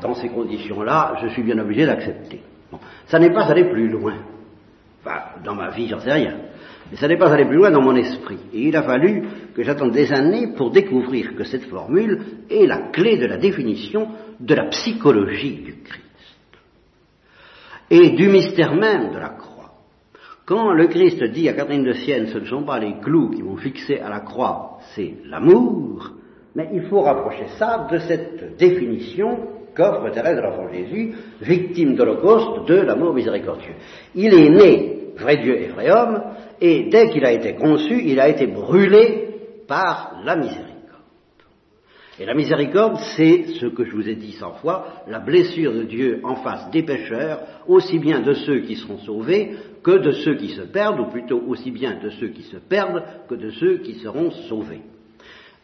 dans, 0.00 0.14
ces 0.14 0.28
conditions-là, 0.28 1.16
je 1.22 1.28
suis 1.28 1.42
bien 1.42 1.58
obligé 1.58 1.86
d'accepter. 1.86 2.40
ça 3.06 3.18
n'est 3.18 3.32
pas 3.32 3.44
aller 3.44 3.64
plus 3.64 3.88
loin. 3.88 4.14
Enfin, 5.04 5.20
dans 5.44 5.54
ma 5.54 5.70
vie, 5.70 5.86
j'en 5.86 6.00
sais 6.00 6.12
rien. 6.12 6.34
Mais 6.90 6.96
ça 6.96 7.08
n'est 7.08 7.18
pas 7.18 7.32
aller 7.32 7.44
plus 7.44 7.56
loin 7.56 7.70
dans 7.70 7.82
mon 7.82 7.96
esprit. 7.96 8.38
Et 8.52 8.68
il 8.68 8.76
a 8.76 8.82
fallu 8.82 9.22
que 9.54 9.62
j'attende 9.62 9.92
des 9.92 10.12
années 10.12 10.54
pour 10.56 10.70
découvrir 10.70 11.34
que 11.34 11.44
cette 11.44 11.64
formule 11.64 12.20
est 12.50 12.66
la 12.66 12.90
clé 12.90 13.18
de 13.18 13.26
la 13.26 13.36
définition 13.36 14.08
de 14.40 14.54
la 14.54 14.66
psychologie 14.66 15.62
du 15.64 15.74
Christ 15.82 16.04
et 17.90 18.10
du 18.10 18.28
mystère 18.28 18.74
même 18.74 19.12
de 19.12 19.18
la 19.18 19.30
croix. 19.30 19.72
Quand 20.46 20.72
le 20.72 20.86
Christ 20.86 21.22
dit 21.24 21.48
à 21.48 21.52
Catherine 21.52 21.84
de 21.84 21.92
Sienne, 21.92 22.28
ce 22.28 22.38
ne 22.38 22.46
sont 22.46 22.62
pas 22.62 22.78
les 22.78 22.94
clous 23.00 23.30
qui 23.30 23.42
vont 23.42 23.56
fixer 23.56 23.98
à 23.98 24.08
la 24.08 24.20
croix, 24.20 24.78
c'est 24.94 25.14
l'amour, 25.26 26.12
mais 26.54 26.70
il 26.72 26.82
faut 26.88 27.02
rapprocher 27.02 27.46
ça 27.58 27.86
de 27.90 27.98
cette 27.98 28.56
définition 28.56 29.38
qu'offre 29.76 30.10
Thérèse 30.10 30.36
de 30.36 30.42
l'Enfant 30.42 30.72
Jésus, 30.72 31.14
victime 31.40 31.94
d'Holocauste 31.94 32.66
de 32.66 32.76
l'amour 32.80 33.14
miséricordieux. 33.14 33.74
Il 34.14 34.34
est 34.34 34.50
né, 34.50 35.12
vrai 35.16 35.36
Dieu 35.36 35.60
et 35.60 35.68
vrai 35.68 35.90
homme, 35.90 36.22
et 36.60 36.88
dès 36.90 37.10
qu'il 37.10 37.24
a 37.24 37.32
été 37.32 37.54
conçu, 37.54 38.02
il 38.04 38.20
a 38.20 38.28
été 38.28 38.46
brûlé 38.46 39.28
par 39.66 40.20
la 40.24 40.36
miséricorde. 40.36 40.68
Et 42.20 42.24
la 42.24 42.34
miséricorde, 42.34 42.98
c'est 43.16 43.44
ce 43.60 43.66
que 43.66 43.84
je 43.84 43.94
vous 43.94 44.08
ai 44.08 44.16
dit 44.16 44.32
cent 44.32 44.54
fois, 44.54 45.04
la 45.06 45.20
blessure 45.20 45.72
de 45.72 45.84
Dieu 45.84 46.20
en 46.24 46.36
face 46.36 46.68
des 46.72 46.82
pécheurs, 46.82 47.42
aussi 47.68 48.00
bien 48.00 48.20
de 48.20 48.32
ceux 48.32 48.60
qui 48.60 48.74
seront 48.74 48.98
sauvés 48.98 49.52
que 49.84 49.98
de 49.98 50.10
ceux 50.10 50.34
qui 50.34 50.48
se 50.48 50.62
perdent, 50.62 50.98
ou 50.98 51.06
plutôt 51.06 51.40
aussi 51.46 51.70
bien 51.70 52.00
de 52.02 52.10
ceux 52.10 52.28
qui 52.28 52.42
se 52.42 52.56
perdent 52.56 53.04
que 53.28 53.36
de 53.36 53.50
ceux 53.50 53.78
qui 53.78 53.94
seront 54.00 54.32
sauvés. 54.48 54.82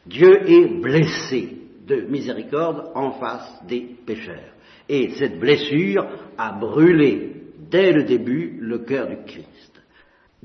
Dieu 0.06 0.48
est 0.48 0.80
blessé 0.80 1.56
de 1.88 2.02
miséricorde 2.02 2.90
en 2.94 3.12
face 3.12 3.62
des 3.66 3.96
pécheurs. 4.06 4.54
Et 4.88 5.10
cette 5.18 5.40
blessure 5.40 6.06
a 6.38 6.52
brûlé 6.52 7.32
dès 7.70 7.90
le 7.90 8.04
début 8.04 8.58
le 8.60 8.78
cœur 8.78 9.08
du 9.08 9.16
Christ. 9.26 9.48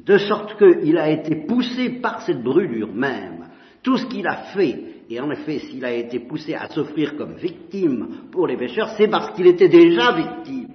De 0.06 0.18
sorte 0.18 0.58
qu'il 0.58 0.98
a 0.98 1.10
été 1.10 1.36
poussé 1.36 1.90
par 2.02 2.22
cette 2.22 2.42
brûlure 2.42 2.94
même. 2.94 3.46
Tout 3.84 3.98
ce 3.98 4.06
qu'il 4.06 4.28
a 4.28 4.44
fait, 4.54 4.84
et 5.10 5.20
en 5.20 5.32
effet 5.32 5.60
s'il 5.60 5.84
a 5.86 5.94
été 5.94 6.20
poussé 6.20 6.54
à 6.54 6.68
s'offrir 6.70 7.16
comme 7.16 7.36
victime 7.36 8.28
pour 8.32 8.48
les 8.48 8.58
pécheurs, 8.58 8.90
c'est 8.98 9.08
parce 9.08 9.36
qu'il 9.36 9.48
était 9.48 9.70
déjà 9.70 10.12
victime. 10.12 10.68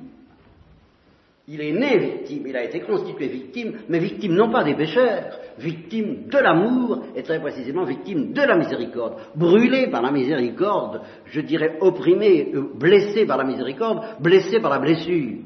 Il 1.47 1.61
est 1.61 1.73
né 1.73 1.99
victime, 1.99 2.47
il 2.47 2.57
a 2.57 2.65
été 2.65 2.81
constitué 2.81 3.29
victime, 3.29 3.81
mais 3.91 3.99
victime 3.99 4.35
non 4.35 4.51
pas 4.51 4.65
des 4.65 4.75
pécheurs, 4.75 5.39
victime 5.59 6.27
de 6.27 6.39
l'amour, 6.39 7.05
et 7.15 7.23
très 7.23 7.39
précisément 7.39 7.85
victime 7.85 8.33
de 8.33 8.41
la 8.41 8.57
miséricorde, 8.57 9.17
brûlé 9.37 9.89
par 9.89 10.01
la 10.01 10.11
miséricorde, 10.11 11.03
je 11.27 11.43
dirais 11.43 11.77
opprimé, 11.83 12.51
euh, 12.55 12.63
blessé 12.75 13.27
par 13.27 13.37
la 13.37 13.45
miséricorde, 13.45 14.03
blessé 14.21 14.59
par 14.59 14.71
la 14.71 14.79
blessure, 14.79 15.37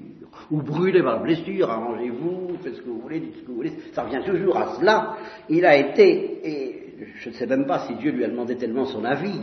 ou 0.53 0.63
brûlé 0.63 1.03
par 1.03 1.17
la 1.17 1.23
blessure, 1.23 1.69
arrangez-vous, 1.69 2.48
faites 2.63 2.75
ce 2.75 2.81
que 2.83 2.89
vous 2.89 3.01
voulez, 3.01 3.21
dites 3.21 3.37
ce 3.37 3.43
que 3.43 3.49
vous 3.49 3.57
voulez, 3.57 3.73
ça 3.93 4.05
revient 4.05 4.23
toujours 4.25 4.57
à 4.57 4.77
cela. 4.79 5.17
Il 5.49 5.65
a 5.65 5.77
été, 5.77 6.41
et 6.45 6.95
je 7.17 7.29
ne 7.31 7.35
sais 7.35 7.47
même 7.47 7.67
pas 7.67 7.87
si 7.87 7.95
Dieu 7.95 8.13
lui 8.13 8.25
a 8.25 8.29
demandé 8.29 8.57
tellement 8.57 8.87
son 8.87 9.05
avis, 9.05 9.41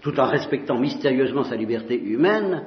tout 0.00 0.18
en 0.20 0.26
respectant 0.26 0.78
mystérieusement 0.78 1.44
sa 1.44 1.56
liberté 1.56 1.98
humaine, 1.98 2.64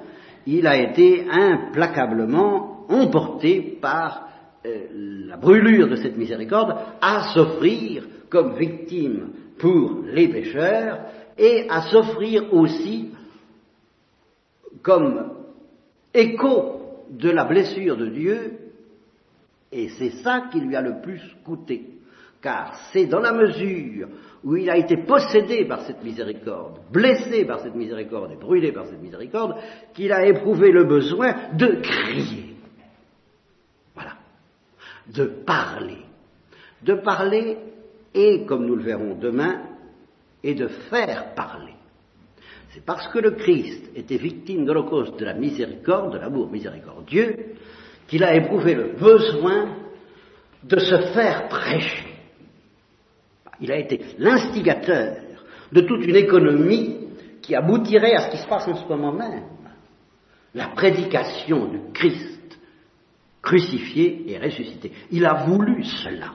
il 0.47 0.65
a 0.65 0.77
été 0.77 1.25
implacablement 1.29 2.85
emporté 2.89 3.77
par 3.81 4.29
euh, 4.65 4.87
la 5.27 5.37
brûlure 5.37 5.87
de 5.87 5.97
cette 5.97 6.17
miséricorde 6.17 6.75
à 7.01 7.33
s'offrir 7.33 8.07
comme 8.29 8.55
victime 8.57 9.29
pour 9.59 10.03
les 10.05 10.27
pécheurs 10.29 10.99
et 11.37 11.67
à 11.69 11.83
s'offrir 11.83 12.53
aussi 12.53 13.11
comme 14.81 15.31
écho 16.13 16.81
de 17.09 17.29
la 17.29 17.45
blessure 17.45 17.97
de 17.97 18.07
Dieu, 18.07 18.56
et 19.71 19.89
c'est 19.89 20.21
ça 20.23 20.47
qui 20.51 20.59
lui 20.59 20.75
a 20.75 20.81
le 20.81 21.01
plus 21.01 21.21
coûté 21.43 21.97
car 22.41 22.75
c'est 22.91 23.07
dans 23.07 23.19
la 23.19 23.33
mesure 23.33 24.07
où 24.43 24.55
il 24.55 24.69
a 24.69 24.77
été 24.77 24.97
possédé 24.97 25.65
par 25.65 25.81
cette 25.81 26.03
miséricorde, 26.03 26.79
blessé 26.91 27.45
par 27.45 27.61
cette 27.61 27.75
miséricorde 27.75 28.31
et 28.31 28.35
brûlé 28.35 28.71
par 28.71 28.85
cette 28.85 29.01
miséricorde, 29.01 29.55
qu'il 29.93 30.11
a 30.11 30.25
éprouvé 30.25 30.71
le 30.71 30.85
besoin 30.85 31.33
de 31.53 31.81
crier. 31.81 32.55
Voilà. 33.95 34.13
De 35.13 35.25
parler. 35.45 35.97
De 36.83 36.93
parler 36.93 37.57
et, 38.13 38.45
comme 38.45 38.65
nous 38.65 38.75
le 38.75 38.83
verrons 38.83 39.15
demain, 39.15 39.63
et 40.43 40.53
de 40.53 40.67
faire 40.67 41.33
parler. 41.33 41.73
C'est 42.69 42.85
parce 42.85 43.07
que 43.07 43.19
le 43.19 43.31
Christ 43.31 43.89
était 43.95 44.17
victime 44.17 44.63
de 44.63 44.71
l'holocauste 44.71 45.19
de 45.19 45.25
la 45.25 45.33
miséricorde, 45.33 46.13
de 46.13 46.19
l'amour 46.19 46.51
miséricordieux, 46.51 47.55
qu'il 48.07 48.23
a 48.23 48.35
éprouvé 48.35 48.73
le 48.73 48.93
besoin 48.97 49.75
de 50.63 50.79
se 50.79 50.97
faire 51.13 51.47
prêcher 51.47 52.07
il 53.59 53.71
a 53.71 53.77
été 53.77 54.01
l'instigateur 54.19 55.17
de 55.71 55.81
toute 55.81 56.05
une 56.05 56.15
économie 56.15 56.97
qui 57.41 57.55
aboutirait 57.55 58.13
à 58.13 58.21
ce 58.21 58.31
qui 58.31 58.37
se 58.37 58.47
passe 58.47 58.67
en 58.67 58.75
ce 58.75 58.87
moment 58.87 59.11
même. 59.11 59.43
La 60.53 60.67
prédication 60.67 61.65
du 61.65 61.79
Christ 61.93 62.57
crucifié 63.41 64.31
et 64.31 64.37
ressuscité. 64.37 64.91
Il 65.11 65.25
a 65.25 65.45
voulu 65.45 65.83
cela. 65.83 66.33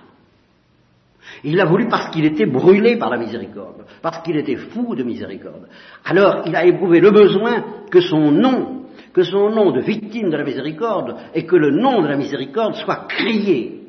Il 1.45 1.57
l'a 1.57 1.67
voulu 1.67 1.89
parce 1.89 2.11
qu'il 2.11 2.25
était 2.25 2.47
brûlé 2.47 2.97
par 2.97 3.11
la 3.11 3.17
miséricorde, 3.17 3.85
parce 4.01 4.23
qu'il 4.23 4.37
était 4.37 4.57
fou 4.57 4.95
de 4.95 5.03
miséricorde. 5.03 5.69
Alors 6.05 6.43
il 6.47 6.57
a 6.57 6.65
éprouvé 6.65 7.01
le 7.01 7.11
besoin 7.11 7.65
que 7.91 8.01
son 8.01 8.31
nom, 8.31 8.82
que 9.13 9.23
son 9.23 9.51
nom 9.51 9.73
de 9.73 9.81
victime 9.81 10.31
de 10.31 10.37
la 10.37 10.45
miséricorde 10.45 11.17
et 11.35 11.45
que 11.45 11.57
le 11.57 11.71
nom 11.71 12.03
de 12.03 12.09
la 12.09 12.17
miséricorde 12.17 12.75
soit 12.77 13.07
crié 13.09 13.81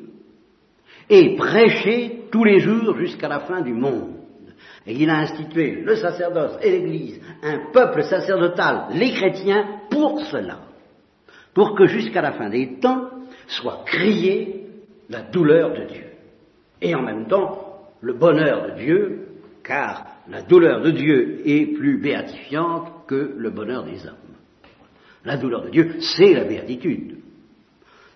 et 1.08 1.36
prêché 1.36 2.24
tous 2.30 2.44
les 2.44 2.60
jours 2.60 2.96
jusqu'à 2.98 3.28
la 3.28 3.40
fin 3.40 3.60
du 3.60 3.72
monde. 3.72 4.14
Et 4.86 4.94
il 4.94 5.08
a 5.08 5.18
institué 5.18 5.82
le 5.82 5.96
sacerdoce 5.96 6.58
et 6.62 6.70
l'Église, 6.70 7.20
un 7.42 7.70
peuple 7.72 8.02
sacerdotal, 8.04 8.88
les 8.92 9.12
chrétiens, 9.12 9.80
pour 9.90 10.20
cela. 10.20 10.58
Pour 11.54 11.74
que 11.74 11.86
jusqu'à 11.86 12.20
la 12.20 12.32
fin 12.32 12.50
des 12.50 12.78
temps 12.80 13.08
soit 13.46 13.82
criée 13.86 14.66
la 15.08 15.22
douleur 15.22 15.70
de 15.70 15.84
Dieu. 15.86 16.04
Et 16.82 16.94
en 16.94 17.02
même 17.02 17.26
temps, 17.28 17.78
le 18.00 18.14
bonheur 18.14 18.66
de 18.66 18.82
Dieu, 18.82 19.28
car 19.62 20.04
la 20.28 20.42
douleur 20.42 20.82
de 20.82 20.90
Dieu 20.90 21.40
est 21.46 21.74
plus 21.74 22.00
béatifiante 22.00 23.06
que 23.06 23.34
le 23.36 23.50
bonheur 23.50 23.84
des 23.84 24.06
hommes. 24.06 24.23
La 25.24 25.36
douleur 25.36 25.62
de 25.62 25.70
Dieu, 25.70 25.96
c'est 26.00 26.34
la 26.34 26.44
béatitude. 26.44 27.18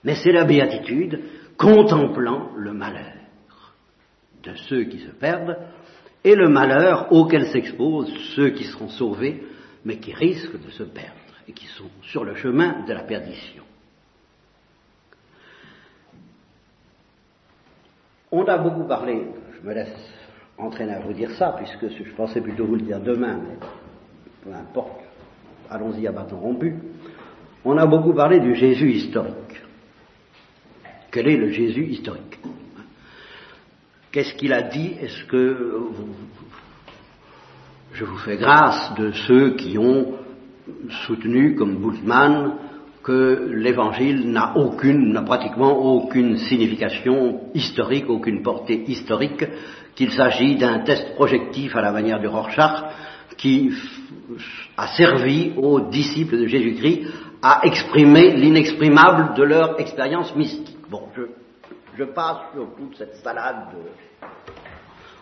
Mais 0.04 0.14
c'est 0.16 0.32
la 0.32 0.44
béatitude 0.44 1.20
contemplant 1.56 2.52
le 2.56 2.72
malheur 2.72 3.14
de 4.42 4.54
ceux 4.68 4.84
qui 4.84 4.98
se 5.00 5.10
perdent 5.10 5.56
et 6.24 6.34
le 6.34 6.48
malheur 6.48 7.12
auquel 7.12 7.46
s'exposent 7.46 8.12
ceux 8.34 8.50
qui 8.50 8.64
seront 8.64 8.88
sauvés, 8.88 9.42
mais 9.84 9.98
qui 9.98 10.12
risquent 10.12 10.62
de 10.62 10.70
se 10.70 10.82
perdre 10.82 11.14
et 11.46 11.52
qui 11.52 11.66
sont 11.66 11.90
sur 12.02 12.24
le 12.24 12.34
chemin 12.34 12.84
de 12.86 12.92
la 12.92 13.02
perdition. 13.02 13.64
On 18.30 18.44
a 18.44 18.58
beaucoup 18.58 18.86
parlé, 18.86 19.26
je 19.56 19.66
me 19.66 19.72
laisse 19.72 19.96
entraîner 20.58 20.92
à 20.92 21.00
vous 21.00 21.14
dire 21.14 21.30
ça, 21.32 21.54
puisque 21.56 21.88
je 21.88 22.14
pensais 22.14 22.40
plutôt 22.40 22.66
vous 22.66 22.74
le 22.74 22.82
dire 22.82 23.00
demain, 23.00 23.38
mais 23.38 23.56
peu 24.44 24.52
importe, 24.52 25.00
allons-y 25.70 26.06
à 26.06 26.12
bâton 26.12 26.38
rompu. 26.38 26.74
On 27.70 27.76
a 27.76 27.85
beaucoup 27.85 28.14
parlé 28.14 28.40
du 28.40 28.54
Jésus 28.54 28.92
historique. 28.92 29.61
Quel 31.11 31.28
est 31.28 31.37
le 31.37 31.50
Jésus 31.50 31.85
historique? 31.85 32.38
Qu'est-ce 34.11 34.33
qu'il 34.37 34.54
a 34.54 34.62
dit? 34.62 34.94
Est-ce 34.98 35.24
que 35.24 35.74
je 37.92 38.04
vous 38.07 38.16
fais 38.16 38.38
grâce 38.38 38.94
de 38.94 39.12
ceux 39.12 39.54
qui 39.57 39.76
ont 39.76 40.14
soutenu, 41.07 41.57
comme 41.57 41.76
Bultmann, 41.76 42.54
que 43.02 43.50
l'évangile 43.52 44.31
n'a 44.31 44.57
aucune, 44.57 45.12
n'a 45.12 45.20
pratiquement 45.20 45.76
aucune 45.78 46.38
signification 46.38 47.50
historique, 47.52 48.09
aucune 48.09 48.42
portée 48.42 48.83
historique, 48.90 49.44
qu'il 49.94 50.12
s'agit 50.12 50.57
d'un 50.57 50.78
test 50.85 51.14
projectif 51.16 51.76
à 51.76 51.83
la 51.83 51.92
manière 51.92 52.18
du 52.18 52.28
Rorschach 52.28 52.85
qui 53.37 53.70
a 54.76 54.88
servi 54.88 55.52
aux 55.57 55.81
disciples 55.81 56.38
de 56.38 56.46
Jésus-Christ 56.46 57.27
à 57.42 57.61
exprimer 57.64 58.35
l'inexprimable 58.37 59.35
de 59.35 59.42
leur 59.42 59.81
expérience 59.81 60.35
mystique. 60.35 60.77
Bon, 60.88 61.09
je, 61.96 62.05
passe 62.05 62.38
sur 62.53 62.74
toute 62.77 62.96
cette 62.96 63.16
salade 63.16 63.66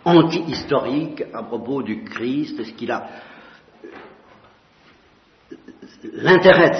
anti-historique 0.05 1.25
à 1.33 1.43
propos 1.43 1.83
du 1.83 2.05
Christ, 2.05 2.63
ce 2.63 2.73
qu'il 2.73 2.91
a. 2.91 3.07
L'intérêt 6.13 6.71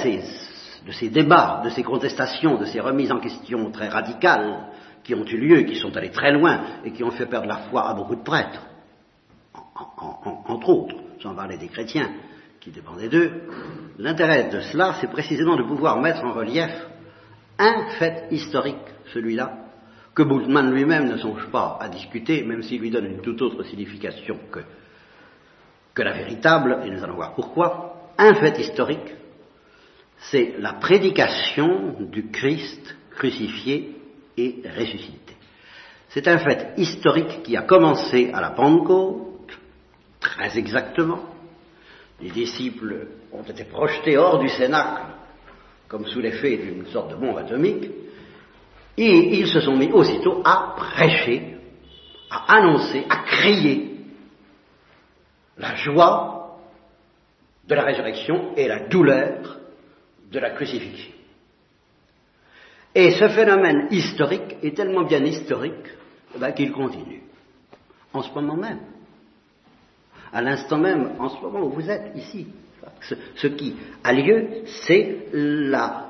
de 0.87 0.93
ces, 0.93 1.09
débats, 1.09 1.63
de 1.65 1.71
ces 1.71 1.83
contestations, 1.83 2.57
de 2.57 2.67
ces 2.67 2.81
remises 2.81 3.11
en 3.11 3.19
question 3.19 3.71
très 3.71 3.89
radicales 3.89 4.69
qui 5.03 5.15
ont 5.15 5.25
eu 5.25 5.37
lieu, 5.39 5.63
qui 5.63 5.77
sont 5.77 5.97
allés 5.97 6.11
très 6.11 6.33
loin 6.33 6.61
et 6.85 6.93
qui 6.93 7.03
ont 7.03 7.11
fait 7.11 7.27
perdre 7.27 7.49
la 7.49 7.59
foi 7.71 7.89
à 7.89 7.95
beaucoup 7.95 8.17
de 8.17 8.23
prêtres, 8.23 8.63
entre 10.49 10.69
autres, 10.69 10.97
sans 11.21 11.35
parler 11.35 11.57
des 11.57 11.69
chrétiens 11.69 12.11
qui 12.67 12.73
dépendaient 12.73 13.09
d'eux, 13.09 13.31
l'intérêt 13.97 14.51
de 14.51 14.61
cela, 14.61 14.97
c'est 15.01 15.09
précisément 15.09 15.55
de 15.55 15.63
pouvoir 15.63 16.01
mettre 16.01 16.25
en 16.25 16.33
relief 16.33 16.73
un 17.61 17.87
fait 17.91 18.27
historique, 18.33 18.89
celui-là, 19.13 19.57
que 20.13 20.25
Bultmann 20.25 20.73
lui-même 20.73 21.09
ne 21.09 21.17
songe 21.17 21.47
pas 21.53 21.79
à 21.81 21.89
discuter, 21.89 22.43
même 22.43 22.65
s'il 22.65 22.81
lui 22.81 22.91
donne 22.91 23.07
une 23.07 23.21
toute 23.21 23.41
autre 23.41 23.63
signification 23.63 24.37
que, 24.51 24.59
que 25.95 26.03
la 26.03 26.15
véritable, 26.15 26.81
et 26.85 26.91
nous 26.91 27.05
allons 27.05 27.15
voir 27.15 27.37
pourquoi, 27.37 28.11
un 28.19 28.35
fait 28.35 28.59
historique, 28.59 29.15
c'est 30.19 30.57
la 30.59 30.73
prédication 30.73 31.95
du 32.01 32.33
Christ 32.33 32.97
crucifié 33.11 33.95
et 34.37 34.63
ressuscité. 34.77 35.37
C'est 36.09 36.27
un 36.27 36.39
fait 36.39 36.73
historique 36.79 37.45
qui 37.45 37.57
a 37.57 37.63
commencé 37.63 38.33
à 38.35 38.41
la 38.41 38.51
Pentecôte, 38.51 39.57
très 40.19 40.59
exactement. 40.59 41.36
Les 42.21 42.31
disciples 42.31 43.09
ont 43.33 43.43
été 43.43 43.65
projetés 43.65 44.17
hors 44.17 44.39
du 44.39 44.49
cénacle, 44.49 45.03
comme 45.89 46.07
sous 46.07 46.21
l'effet 46.21 46.57
d'une 46.57 46.87
sorte 46.87 47.11
de 47.11 47.17
bombe 47.17 47.39
atomique, 47.39 47.91
et 48.97 49.39
ils 49.39 49.49
se 49.49 49.61
sont 49.61 49.77
mis 49.77 49.93
aussitôt 49.93 50.41
à 50.45 50.75
prêcher, 50.77 51.59
à 52.31 52.57
annoncer, 52.57 53.05
à 53.09 53.17
crier 53.17 53.97
la 55.59 55.75
joie 55.75 56.59
de 57.67 57.75
la 57.75 57.83
résurrection 57.83 58.55
et 58.57 58.69
la 58.69 58.81
douleur 58.89 59.59
de 60.31 60.39
la 60.39 60.51
crucifixion. 60.51 61.13
Et 62.95 63.11
ce 63.11 63.29
phénomène 63.29 63.89
historique 63.91 64.57
est 64.63 64.75
tellement 64.75 65.05
bien 65.05 65.23
historique 65.23 65.75
eh 66.35 66.39
ben, 66.39 66.53
qu'il 66.53 66.73
continue. 66.73 67.23
En 68.13 68.23
ce 68.23 68.33
moment 68.33 68.57
même. 68.57 68.81
À 70.33 70.43
l'instant 70.43 70.79
même, 70.79 71.13
en 71.19 71.29
ce 71.29 71.41
moment 71.41 71.61
où 71.61 71.71
vous 71.71 71.91
êtes 71.91 72.13
ici. 72.17 72.47
Ce, 73.37 73.47
qui 73.49 73.75
a 74.03 74.13
lieu, 74.13 74.47
c'est 74.87 75.27
la 75.33 76.07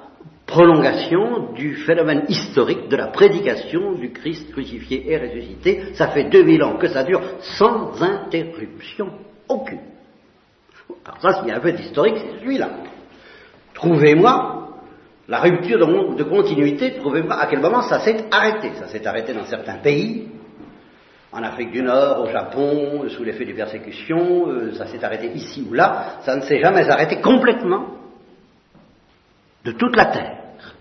prolongation 0.46 1.52
du 1.52 1.74
phénomène 1.74 2.24
historique 2.28 2.88
de 2.88 2.96
la 2.96 3.08
prédication 3.08 3.92
du 3.92 4.12
Christ 4.12 4.52
crucifié 4.52 5.10
et 5.10 5.18
ressuscité. 5.18 5.94
Ça 5.94 6.08
fait 6.08 6.24
2000 6.24 6.62
ans 6.62 6.76
que 6.76 6.88
ça 6.88 7.02
dure 7.02 7.20
sans 7.40 8.00
interruption 8.00 9.10
aucune. 9.48 9.80
Alors 11.04 11.20
ça, 11.20 11.32
s'il 11.40 11.48
y 11.48 11.50
a 11.50 11.56
un 11.56 11.60
fait 11.60 11.80
historique, 11.80 12.16
c'est 12.18 12.40
celui-là. 12.40 12.70
Trouvez-moi 13.74 14.66
la 15.28 15.40
rupture 15.40 15.78
de, 15.78 16.22
continuité, 16.22 16.94
trouvez-moi 16.94 17.34
à 17.34 17.46
quel 17.46 17.60
moment 17.60 17.82
ça 17.82 18.00
s'est 18.00 18.26
arrêté. 18.30 18.70
Ça 18.78 18.86
s'est 18.86 19.04
arrêté 19.06 19.32
dans 19.32 19.44
certains 19.44 19.78
pays, 19.78 20.28
en 21.32 21.42
Afrique 21.42 21.70
du 21.70 21.82
Nord, 21.82 22.20
au 22.20 22.30
Japon, 22.30 23.08
sous 23.08 23.24
l'effet 23.24 23.44
des 23.44 23.54
persécutions, 23.54 24.48
euh, 24.48 24.72
ça 24.74 24.86
s'est 24.86 25.04
arrêté 25.04 25.30
ici 25.34 25.66
ou 25.68 25.74
là, 25.74 26.18
ça 26.22 26.36
ne 26.36 26.42
s'est 26.42 26.60
jamais 26.60 26.88
arrêté 26.88 27.20
complètement 27.20 27.88
de 29.64 29.72
toute 29.72 29.96
la 29.96 30.06
terre. 30.06 30.74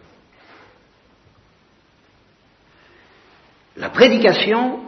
La 3.78 3.90
prédication 3.90 4.80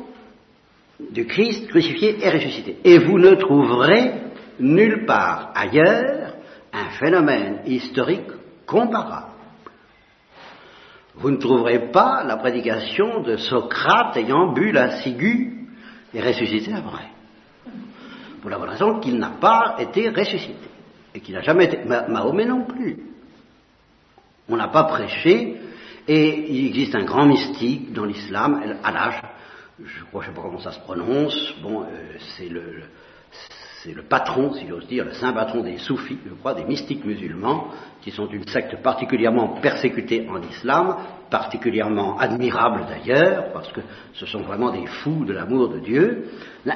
du 1.00 1.26
Christ 1.26 1.68
crucifié 1.68 2.18
et 2.24 2.30
ressuscité. 2.30 2.78
Et 2.84 3.00
vous 3.00 3.20
ne 3.20 3.36
trouverez 3.36 4.14
nulle 4.60 5.06
part 5.06 5.52
ailleurs 5.56 6.36
un 6.74 6.90
phénomène 7.00 7.62
historique 7.66 8.32
comparable 8.66 9.37
vous 11.20 11.32
ne 11.32 11.38
trouverez 11.38 11.92
pas 11.92 12.24
la 12.24 12.38
prédication 12.38 13.22
de 13.22 13.38
Socrate 13.38 14.18
ayant 14.18 14.54
bu 14.54 14.72
la 14.72 15.02
ciguë 15.02 15.68
et 16.14 16.22
ressuscité 16.22 16.74
après. 16.74 17.10
Pour 18.42 18.52
la 18.52 18.60
bonne 18.60 18.70
raison 18.70 19.00
qu'il 19.00 19.18
n'a 19.18 19.32
pas 19.32 19.76
été 19.80 20.10
ressuscité. 20.10 20.70
Et 21.14 21.20
qu'il 21.20 21.34
n'a 21.34 21.42
jamais 21.42 21.66
été. 21.66 21.80
Mahomet 21.86 22.46
non 22.46 22.66
plus. 22.66 22.98
On 24.48 24.56
n'a 24.56 24.68
pas 24.68 24.84
prêché, 24.84 25.58
et 26.08 26.52
il 26.52 26.68
existe 26.68 26.96
un 26.96 27.04
grand 27.04 27.26
mystique 27.26 27.92
dans 27.92 28.06
l'islam, 28.06 28.62
Al-Hajj, 28.84 29.22
je 29.84 30.04
crois, 30.06 30.24
je 30.24 30.30
ne 30.30 30.34
sais 30.34 30.40
pas 30.40 30.48
comment 30.48 30.60
ça 30.60 30.72
se 30.72 30.80
prononce, 30.80 31.56
bon, 31.62 31.84
euh, 31.84 32.18
c'est 32.38 32.48
le 32.48 32.84
c'est 33.88 33.94
le 33.94 34.04
patron, 34.04 34.54
si 34.54 34.68
j'ose 34.68 34.86
dire, 34.88 35.06
le 35.06 35.14
saint 35.14 35.32
patron 35.32 35.62
des 35.62 35.78
soufis, 35.78 36.18
je 36.28 36.34
crois, 36.34 36.54
des 36.54 36.66
mystiques 36.66 37.06
musulmans, 37.06 37.68
qui 38.02 38.12
sont 38.12 38.28
une 38.28 38.46
secte 38.48 38.76
particulièrement 38.84 39.60
persécutée 39.62 40.28
en 40.30 40.42
islam, 40.42 40.98
particulièrement 41.30 42.18
admirable 42.18 42.82
d'ailleurs, 42.90 43.54
parce 43.54 43.72
que 43.72 43.80
ce 44.14 44.26
sont 44.26 44.42
vraiment 44.42 44.72
des 44.72 44.86
fous 44.88 45.24
de 45.24 45.32
l'amour 45.32 45.70
de 45.70 45.80
Dieu, 45.80 46.26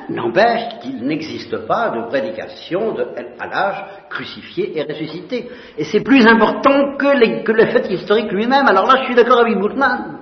n'empêche 0.09 0.79
qu'il 0.81 1.05
n'existe 1.05 1.67
pas 1.67 1.89
de 1.89 2.07
prédication 2.07 2.93
de 2.93 3.05
l'âge 3.39 3.83
crucifié 4.09 4.77
et 4.77 4.83
ressuscité. 4.83 5.49
Et 5.77 5.83
c'est 5.83 6.03
plus 6.03 6.25
important 6.25 6.95
que, 6.97 7.43
que, 7.43 7.51
le 7.51 7.65
fait 7.67 7.91
historique 7.91 8.31
lui-même. 8.31 8.67
Alors 8.67 8.85
là, 8.85 9.01
je 9.01 9.05
suis 9.05 9.15
d'accord 9.15 9.39
avec 9.39 9.59
Boutman. 9.59 10.19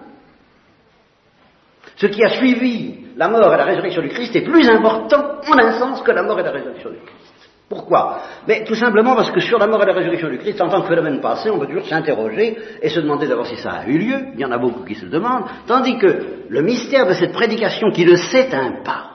Ce 1.98 2.08
qui 2.08 2.24
a 2.24 2.30
suivi 2.30 3.09
la 3.20 3.28
mort 3.28 3.54
et 3.54 3.58
la 3.58 3.66
résurrection 3.66 4.02
du 4.02 4.08
Christ 4.08 4.34
est 4.34 4.46
plus 4.46 4.68
important 4.70 5.42
en 5.46 5.58
un 5.60 5.78
sens 5.78 6.02
que 6.02 6.12
la 6.12 6.24
mort 6.24 6.40
et 6.40 6.44
la 6.44 6.52
résurrection 6.52 6.90
du 6.90 7.00
Christ. 7.00 7.50
Pourquoi? 7.68 8.22
Mais 8.48 8.64
tout 8.64 8.76
simplement 8.76 9.14
parce 9.14 9.30
que 9.30 9.42
sur 9.42 9.60
la 9.60 9.68
mort 9.68 9.84
et 9.84 9.86
la 9.86 9.94
résurrection 9.94 10.30
du 10.30 10.38
Christ, 10.38 10.62
en 10.62 10.70
tant 10.70 10.82
que 10.82 10.88
phénomène 10.88 11.20
passé, 11.20 11.50
on 11.50 11.60
peut 11.60 11.68
toujours 11.68 11.86
s'interroger 11.86 12.58
et 12.82 12.88
se 12.88 13.02
demander 13.02 13.28
d'abord 13.28 13.46
si 13.46 13.58
ça 13.58 13.72
a 13.72 13.86
eu 13.88 13.98
lieu, 13.98 14.28
il 14.36 14.40
y 14.40 14.46
en 14.46 14.52
a 14.52 14.58
beaucoup 14.58 14.86
qui 14.86 14.96
se 14.96 15.06
demandent, 15.06 15.44
tandis 15.68 15.98
que 15.98 16.46
le 16.48 16.62
mystère 16.62 17.06
de 17.08 17.14
cette 17.14 17.34
prédication 17.34 17.92
qui 17.92 18.06
ne 18.06 18.16
s'éteint 18.16 18.82
pas, 18.86 19.12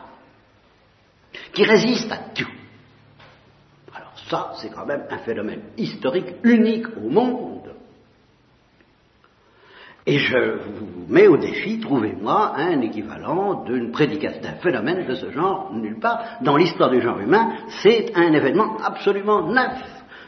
qui 1.55 1.65
résiste 1.65 2.13
à 2.13 2.19
tout, 2.35 2.51
alors 3.97 4.13
ça, 4.29 4.53
c'est 4.57 4.69
quand 4.69 4.85
même 4.85 5.05
un 5.11 5.19
phénomène 5.19 5.63
historique 5.79 6.37
unique 6.43 6.89
au 7.03 7.09
monde, 7.09 7.54
et 10.07 10.19
je 10.19 10.59
vous 10.59 11.07
mets 11.09 11.29
au 11.29 11.39
défi, 11.39 11.81
trouvez-moi 11.81 12.55
un 12.57 12.83
équivalent 12.83 13.65
d'une 13.65 13.91
d'un 13.91 14.55
phénomène 14.63 15.07
de 15.07 15.15
ce 15.15 15.31
genre, 15.31 15.73
nulle 15.73 15.99
part. 15.99 16.39
Dans 16.43 16.57
l'histoire 16.57 16.91
du 16.91 17.01
genre 17.01 17.21
humain, 17.21 17.55
c'est 17.83 18.13
un 18.15 18.33
événement 18.35 18.77
absolument 18.83 19.51
neuf. 19.51 19.83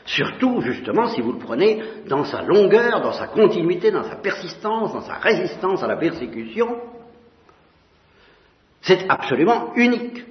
Surtout, 0.06 0.62
justement, 0.62 1.08
si 1.08 1.20
vous 1.20 1.32
le 1.32 1.38
prenez 1.38 1.82
dans 2.08 2.24
sa 2.24 2.42
longueur, 2.42 3.02
dans 3.02 3.12
sa 3.12 3.26
continuité, 3.26 3.90
dans 3.90 4.04
sa 4.04 4.16
persistance, 4.16 4.94
dans 4.94 5.02
sa 5.02 5.14
résistance 5.14 5.82
à 5.82 5.88
la 5.88 5.96
persécution. 5.96 6.80
C'est 8.80 9.04
absolument 9.10 9.74
unique. 9.74 10.24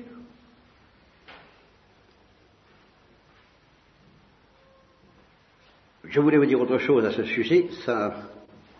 Je 6.06 6.20
voulais 6.20 6.38
vous 6.38 6.46
dire 6.46 6.62
autre 6.62 6.78
chose 6.78 7.04
à 7.06 7.12
ce 7.12 7.26
sujet, 7.26 7.68
ça 7.86 8.16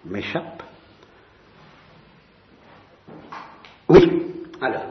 m'échappe. 0.06 0.64
Oui, 3.88 4.24
alors, 4.62 4.86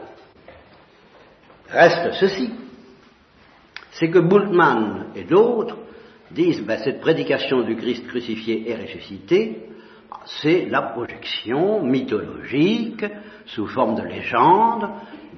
reste 1.69 2.13
ceci, 2.13 2.51
c'est 3.91 4.09
que 4.09 4.19
Bultmann 4.19 5.07
et 5.15 5.23
d'autres 5.23 5.77
disent 6.31 6.61
ben, 6.65 6.79
cette 6.83 7.01
prédication 7.01 7.61
du 7.61 7.75
Christ 7.75 8.07
crucifié 8.07 8.69
et 8.69 8.75
ressuscité, 8.75 9.69
c'est 10.25 10.65
la 10.65 10.81
projection 10.81 11.83
mythologique, 11.83 13.05
sous 13.45 13.67
forme 13.67 13.95
de 13.95 14.07
légende, 14.07 14.89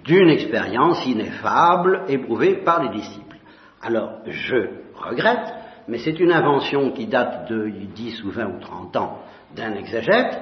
d'une 0.03 0.29
expérience 0.29 1.05
ineffable 1.05 2.05
éprouvée 2.07 2.57
par 2.63 2.83
les 2.83 2.97
disciples. 2.97 3.37
Alors, 3.81 4.21
je 4.25 4.55
regrette, 4.95 5.53
mais 5.87 5.99
c'est 5.99 6.19
une 6.19 6.31
invention 6.31 6.91
qui 6.91 7.07
date 7.07 7.49
de 7.49 7.69
10 7.69 8.23
ou 8.23 8.31
20 8.31 8.45
ou 8.45 8.59
30 8.59 8.95
ans 8.97 9.19
d'un 9.55 9.73
exégète, 9.75 10.39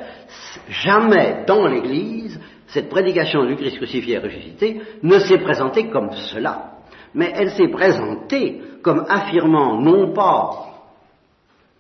jamais 0.68 1.44
dans 1.46 1.68
l'Église, 1.68 2.40
cette 2.68 2.90
prédication 2.90 3.46
du 3.46 3.56
Christ 3.56 3.78
crucifié 3.78 4.16
et 4.16 4.20
ressuscité 4.20 4.82
ne 5.04 5.20
s'est 5.20 5.38
présentée 5.38 5.90
comme 5.90 6.12
cela, 6.12 6.72
mais 7.14 7.32
elle 7.36 7.52
s'est 7.52 7.68
présentée 7.68 8.62
comme 8.82 9.06
affirmant 9.08 9.80
non 9.80 10.14
pas 10.14 10.66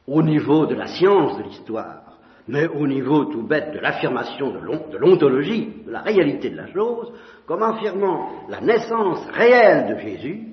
au 0.07 0.21
niveau 0.21 0.67
de 0.67 0.75
la 0.75 0.85
science 0.85 1.37
de 1.37 1.43
l'histoire, 1.43 2.03
mais 2.47 2.67
au 2.67 2.85
niveau 2.85 3.25
tout 3.25 3.41
bête 3.41 3.73
de 3.73 3.79
l'affirmation 3.79 4.51
de 4.51 4.97
l'ontologie, 4.97 5.81
de 5.85 5.91
la 5.91 6.01
réalité 6.01 6.51
de 6.51 6.57
la 6.57 6.71
chose, 6.71 7.11
comme 7.47 7.63
affirmant 7.63 8.29
la 8.49 8.61
naissance 8.61 9.25
réelle 9.33 9.95
de 9.95 9.99
Jésus, 9.99 10.43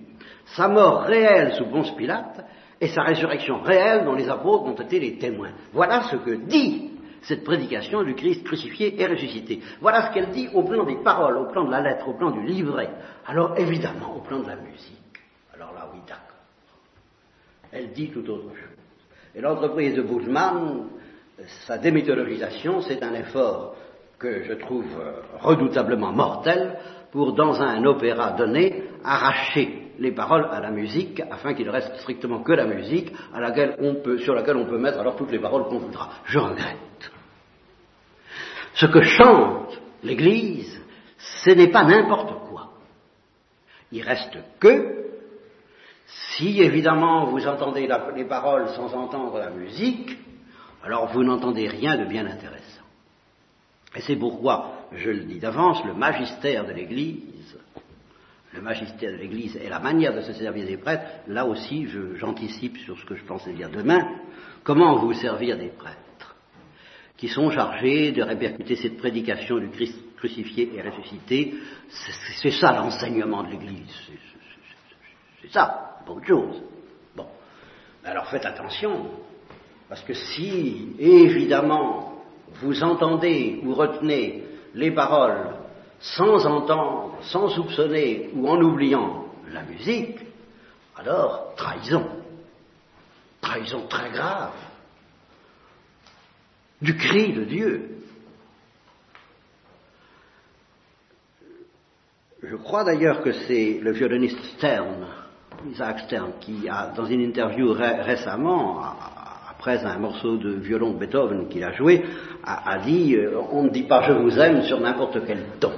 sa 0.57 0.69
mort 0.69 1.03
réelle 1.03 1.53
sous 1.53 1.67
Ponce 1.67 1.95
Pilate, 1.95 2.45
et 2.83 2.89
sa 2.89 3.03
résurrection 3.03 3.61
réelle 3.63 4.05
dont 4.05 4.15
les 4.15 4.29
apôtres 4.29 4.65
ont 4.65 4.75
été 4.75 4.99
les 4.99 5.17
témoins. 5.17 5.53
Voilà 5.73 6.03
ce 6.11 6.17
que 6.17 6.33
dit 6.33 6.91
cette 7.23 7.45
prédication 7.45 8.03
du 8.03 8.17
Christ 8.17 8.43
crucifié 8.43 9.01
et 9.01 9.07
ressuscité. 9.07 9.61
Voilà 9.81 10.09
ce 10.09 10.13
qu'elle 10.13 10.31
dit 10.31 10.49
au 10.53 10.65
plan 10.65 10.83
des 10.85 10.97
paroles, 10.97 11.37
au 11.37 11.47
plan 11.47 11.65
de 11.65 11.71
la 11.71 11.81
lettre, 11.81 12.09
au 12.09 12.15
plan 12.15 12.33
du 12.33 12.43
livret. 12.43 12.91
Alors 13.25 13.57
évidemment, 13.57 14.17
au 14.17 14.21
plan 14.21 14.41
de 14.41 14.49
la 14.49 14.57
musique. 14.57 14.99
Alors 15.55 15.73
là, 15.73 15.89
oui, 15.95 16.01
d'accord. 16.01 16.41
Elle 17.71 17.93
dit 17.93 18.11
tout 18.11 18.29
autre 18.29 18.49
chose. 18.49 18.77
Et 19.37 19.41
l'entreprise 19.41 19.95
de 19.95 20.03
Boulman, 20.03 20.89
sa 21.67 21.79
démythologisation, 21.79 22.81
c'est 22.81 23.01
un 23.05 23.15
effort 23.15 23.77
que 24.19 24.43
je 24.43 24.55
trouve 24.55 24.87
euh, 25.01 25.21
redoutablement 25.41 26.11
mortel 26.11 26.77
pour, 27.13 27.33
dans 27.35 27.63
un 27.63 27.85
opéra 27.85 28.33
donné, 28.33 28.83
arracher 29.05 29.82
les 29.99 30.13
paroles 30.13 30.49
à 30.51 30.61
la 30.61 30.71
musique 30.71 31.21
afin 31.31 31.55
qu'il 31.55 31.69
reste 31.69 31.95
strictement 32.01 32.43
que 32.43 32.53
la 32.53 32.67
musique 32.67 33.13
à 33.33 33.41
laquelle 33.41 33.77
on 33.81 33.97
peut, 33.97 34.19
sur 34.19 34.35
laquelle 34.35 34.57
on 34.57 34.67
peut 34.67 34.79
mettre 34.79 34.99
alors 34.99 35.17
toutes 35.17 35.33
les 35.33 35.39
paroles 35.39 35.65
qu'on 35.65 35.79
voudra. 35.79 36.11
Je 36.25 36.39
regrette. 36.39 37.11
Ce 38.75 38.87
que 38.87 39.03
chante 39.03 39.81
l'Église, 40.03 40.81
ce 41.19 41.51
n'est 41.51 41.71
pas 41.71 41.85
n'importe 41.85 42.49
quoi. 42.49 42.71
Il 43.91 44.03
reste 44.03 44.37
que, 44.59 45.05
si 46.07 46.63
évidemment 46.63 47.27
vous 47.27 47.47
entendez 47.47 47.89
les 48.17 48.25
paroles 48.25 48.69
sans 48.71 48.95
entendre 48.95 49.39
la 49.39 49.51
musique, 49.51 50.17
alors 50.83 51.09
vous 51.13 51.23
n'entendez 51.23 51.69
rien 51.69 51.97
de 51.97 52.07
bien 52.07 52.27
intéressant. 52.27 52.83
Et 53.95 54.01
c'est 54.01 54.17
pourquoi, 54.17 54.87
je 54.93 55.11
le 55.11 55.25
dis 55.25 55.39
d'avance, 55.39 55.85
le 55.85 55.95
magistère 55.95 56.67
de 56.67 56.73
l'Église, 56.73 57.59
le 58.55 58.61
magistère 58.61 59.13
de 59.13 59.17
l'Église 59.17 59.57
et 59.57 59.69
la 59.69 59.79
manière 59.79 60.15
de 60.15 60.21
se 60.21 60.33
servir 60.35 60.67
des 60.67 60.77
prêtres, 60.77 61.05
là 61.29 61.47
aussi 61.47 61.87
j'anticipe 62.17 62.77
sur 62.79 62.99
ce 62.99 63.05
que 63.05 63.15
je 63.15 63.25
pensais 63.25 63.53
dire 63.53 63.71
demain, 63.71 64.19
comment 64.63 64.99
vous 64.99 65.15
servir 65.15 65.57
des 65.57 65.69
prêtres 65.69 66.37
qui 67.17 67.29
sont 67.29 67.51
chargés 67.51 68.13
de 68.13 68.23
répercuter 68.23 68.77
cette 68.77 68.99
prédication 68.99 69.59
du 69.59 69.71
Christ 69.71 69.97
crucifié 70.17 70.73
et 70.75 70.83
ressuscité? 70.83 71.55
C'est 71.89 72.51
ça 72.51 72.73
l'enseignement 72.73 73.43
de 73.45 73.51
l'Église. 73.51 74.11
C'est 75.41 75.53
ça, 75.53 75.99
autre 76.07 76.27
chose. 76.27 76.63
Bon. 77.17 77.27
Alors 78.05 78.27
faites 78.27 78.45
attention, 78.45 79.11
parce 79.89 80.03
que 80.03 80.15
si, 80.15 80.95
évidemment, 80.99 82.23
vous 82.61 82.83
entendez 82.83 83.61
ou 83.65 83.73
retenez 83.75 84.43
les 84.75 84.91
paroles 84.91 85.62
sans 86.03 86.45
entendre, 86.47 87.19
sans 87.23 87.49
soupçonner 87.49 88.31
ou 88.35 88.49
en 88.49 88.61
oubliant 88.61 89.27
la 89.53 89.63
musique, 89.63 90.19
alors 90.97 91.55
trahison. 91.57 92.07
Trahison 93.41 93.87
très 93.89 94.11
grave 94.11 94.53
du 96.81 96.97
cri 96.97 97.33
de 97.33 97.45
Dieu. 97.45 97.89
Je 102.43 102.57
crois 102.57 102.83
d'ailleurs 102.83 103.23
que 103.23 103.33
c'est 103.33 103.79
le 103.81 103.93
violoniste 103.93 104.43
Stern, 104.57 105.07
Isaac 105.71 106.01
Stern, 106.01 106.33
qui 106.41 106.69
a, 106.69 106.89
dans 106.89 107.07
une 107.07 107.21
interview 107.21 107.73
récemment, 107.73 108.83
après 109.49 109.85
un 109.85 109.99
morceau 109.99 110.37
de 110.37 110.51
violon 110.51 110.95
de 110.95 110.99
Beethoven 110.99 111.49
qu'il 111.49 111.63
a 111.63 111.73
joué, 111.73 112.05
a, 112.43 112.79
dit 112.79 113.15
euh, 113.15 113.41
On 113.53 113.63
ne 113.63 113.69
dit 113.69 113.85
pas 113.85 114.03
je 114.03 114.13
vous 114.13 114.37
aime 114.41 114.63
sur 114.63 114.81
n'importe 114.81 115.25
quel 115.25 115.45
ton. 115.61 115.73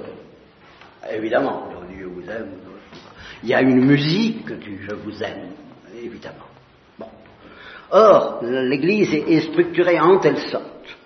Évidemment, 1.11 1.67
je 1.97 2.05
vous 2.05 2.29
aime. 2.29 2.51
Il 3.43 3.49
y 3.49 3.53
a 3.53 3.61
une 3.61 3.85
musique 3.85 4.51
du 4.59 4.85
je 4.89 4.95
vous 4.95 5.21
aime, 5.23 5.51
évidemment. 5.95 6.47
Bon. 6.97 7.07
Or, 7.91 8.39
l'Église 8.41 9.13
est 9.13 9.41
structurée 9.51 9.99
en 9.99 10.19
telle 10.19 10.39
sorte 10.39 10.97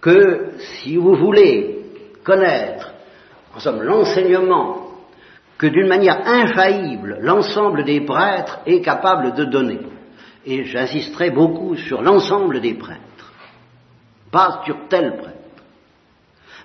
que 0.00 0.52
si 0.58 0.96
vous 0.96 1.14
voulez 1.14 1.78
connaître, 2.24 2.92
en 3.54 3.60
somme, 3.60 3.82
l'enseignement 3.82 4.90
que 5.58 5.66
d'une 5.66 5.88
manière 5.88 6.26
infaillible 6.26 7.18
l'ensemble 7.20 7.84
des 7.84 8.00
prêtres 8.02 8.60
est 8.66 8.80
capable 8.82 9.34
de 9.34 9.44
donner, 9.44 9.80
et 10.44 10.64
j'insisterai 10.64 11.30
beaucoup 11.30 11.76
sur 11.76 12.02
l'ensemble 12.02 12.60
des 12.60 12.74
prêtres, 12.74 13.32
pas 14.30 14.62
sur 14.64 14.88
tel 14.88 15.16
prêtre, 15.16 15.35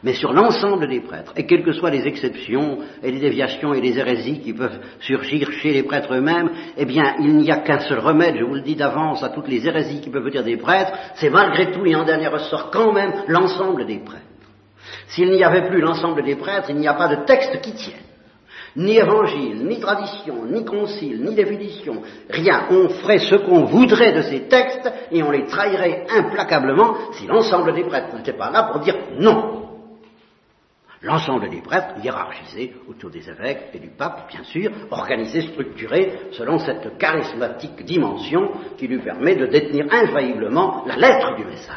mais 0.04 0.14
sur 0.14 0.34
l'ensemble 0.34 0.88
des 0.88 1.02
prêtres, 1.02 1.34
et 1.36 1.45
quelles 1.45 1.64
que 1.64 1.74
soient 1.74 1.91
les 1.91 2.08
exceptions 2.08 2.80
et 3.04 3.12
les 3.12 3.20
déviations 3.20 3.74
et 3.74 3.82
les 3.82 3.97
hérésies 3.97 4.39
qui 4.39 4.54
peuvent 4.54 4.80
surgir 4.99 5.52
chez 5.52 5.74
les 5.74 5.84
prêtres 5.84 6.14
eux-mêmes, 6.14 6.49
eh 6.78 6.86
bien, 6.86 7.16
il 7.20 7.36
n'y 7.36 7.52
a 7.52 7.58
qu'un 7.58 7.80
seul 7.80 7.99
remède, 7.99 8.36
je 8.38 8.43
vous 8.43 8.56
le 8.56 8.62
dis 8.62 8.76
d'avance, 8.76 9.24
à 9.24 9.30
toutes 9.30 9.47
les 9.47 9.66
hérésies 9.68 10.02
qui 10.02 10.10
peuvent 10.10 10.24
venir 10.24 10.43
des 10.43 10.58
prêtres, 10.58 10.91
c'est 11.16 11.30
malgré 11.30 11.72
tout 11.72 11.86
et 11.86 11.95
en 11.95 12.04
dernier 12.04 12.28
ressort 12.28 12.72
quand 12.72 12.91
même 12.91 13.14
l'ensemble 13.28 13.86
des 13.86 13.99
prêtres. 13.99 14.26
S'il 15.08 15.32
n'y 15.32 15.43
avait 15.43 15.68
plus 15.68 15.82
l'ensemble 15.82 16.24
des 16.24 16.36
prêtres, 16.36 16.70
il 16.70 16.78
n'y 16.78 16.88
a 16.88 16.93
pas 16.93 17.08
de 17.08 17.26
texte 17.26 17.62
qui 17.62 17.74
tienne. 17.74 17.95
Ni 18.78 18.97
évangile, 18.97 19.68
ni 19.68 19.80
tradition, 19.82 20.45
ni 20.45 20.64
concile, 20.64 21.22
ni 21.24 21.36
définition, 21.36 22.02
rien. 22.30 22.68
On 22.72 22.88
ferait 22.88 23.20
ce 23.20 23.36
qu'on 23.36 23.66
voudrait 23.66 24.14
de 24.14 24.22
ces 24.22 24.43
textes 24.43 24.89
et 25.12 25.22
on 25.22 25.32
les 25.32 25.45
trahirait 25.45 26.06
implacablement 26.10 26.95
si 27.14 27.28
l'ensemble 27.28 27.74
des 27.74 27.84
prêtres 27.84 28.16
n'était 28.16 28.32
pas 28.32 28.49
là 28.49 28.64
pour 28.72 28.80
dire 28.80 28.95
non. 29.20 29.61
L'ensemble 31.04 31.49
des 31.49 31.62
prêtres 31.62 31.95
hiérarchisés 32.04 32.76
autour 32.88 33.10
des 33.10 33.28
évêques 33.28 33.70
et 33.74 33.80
du 33.80 33.89
pape, 33.89 34.30
bien 34.30 34.43
sûr, 34.43 34.72
organisés, 34.91 35.47
structurés 35.52 36.30
selon 36.34 36.60
cette 36.60 36.97
charismatique 36.99 37.84
dimension 37.84 38.52
qui 38.78 38.88
lui 38.88 38.99
permet 38.99 39.36
de 39.36 39.47
détenir 39.47 39.88
infailliblement 39.91 40.84
la 40.86 40.97
lettre 40.97 41.36
du 41.38 41.45
message. 41.45 41.76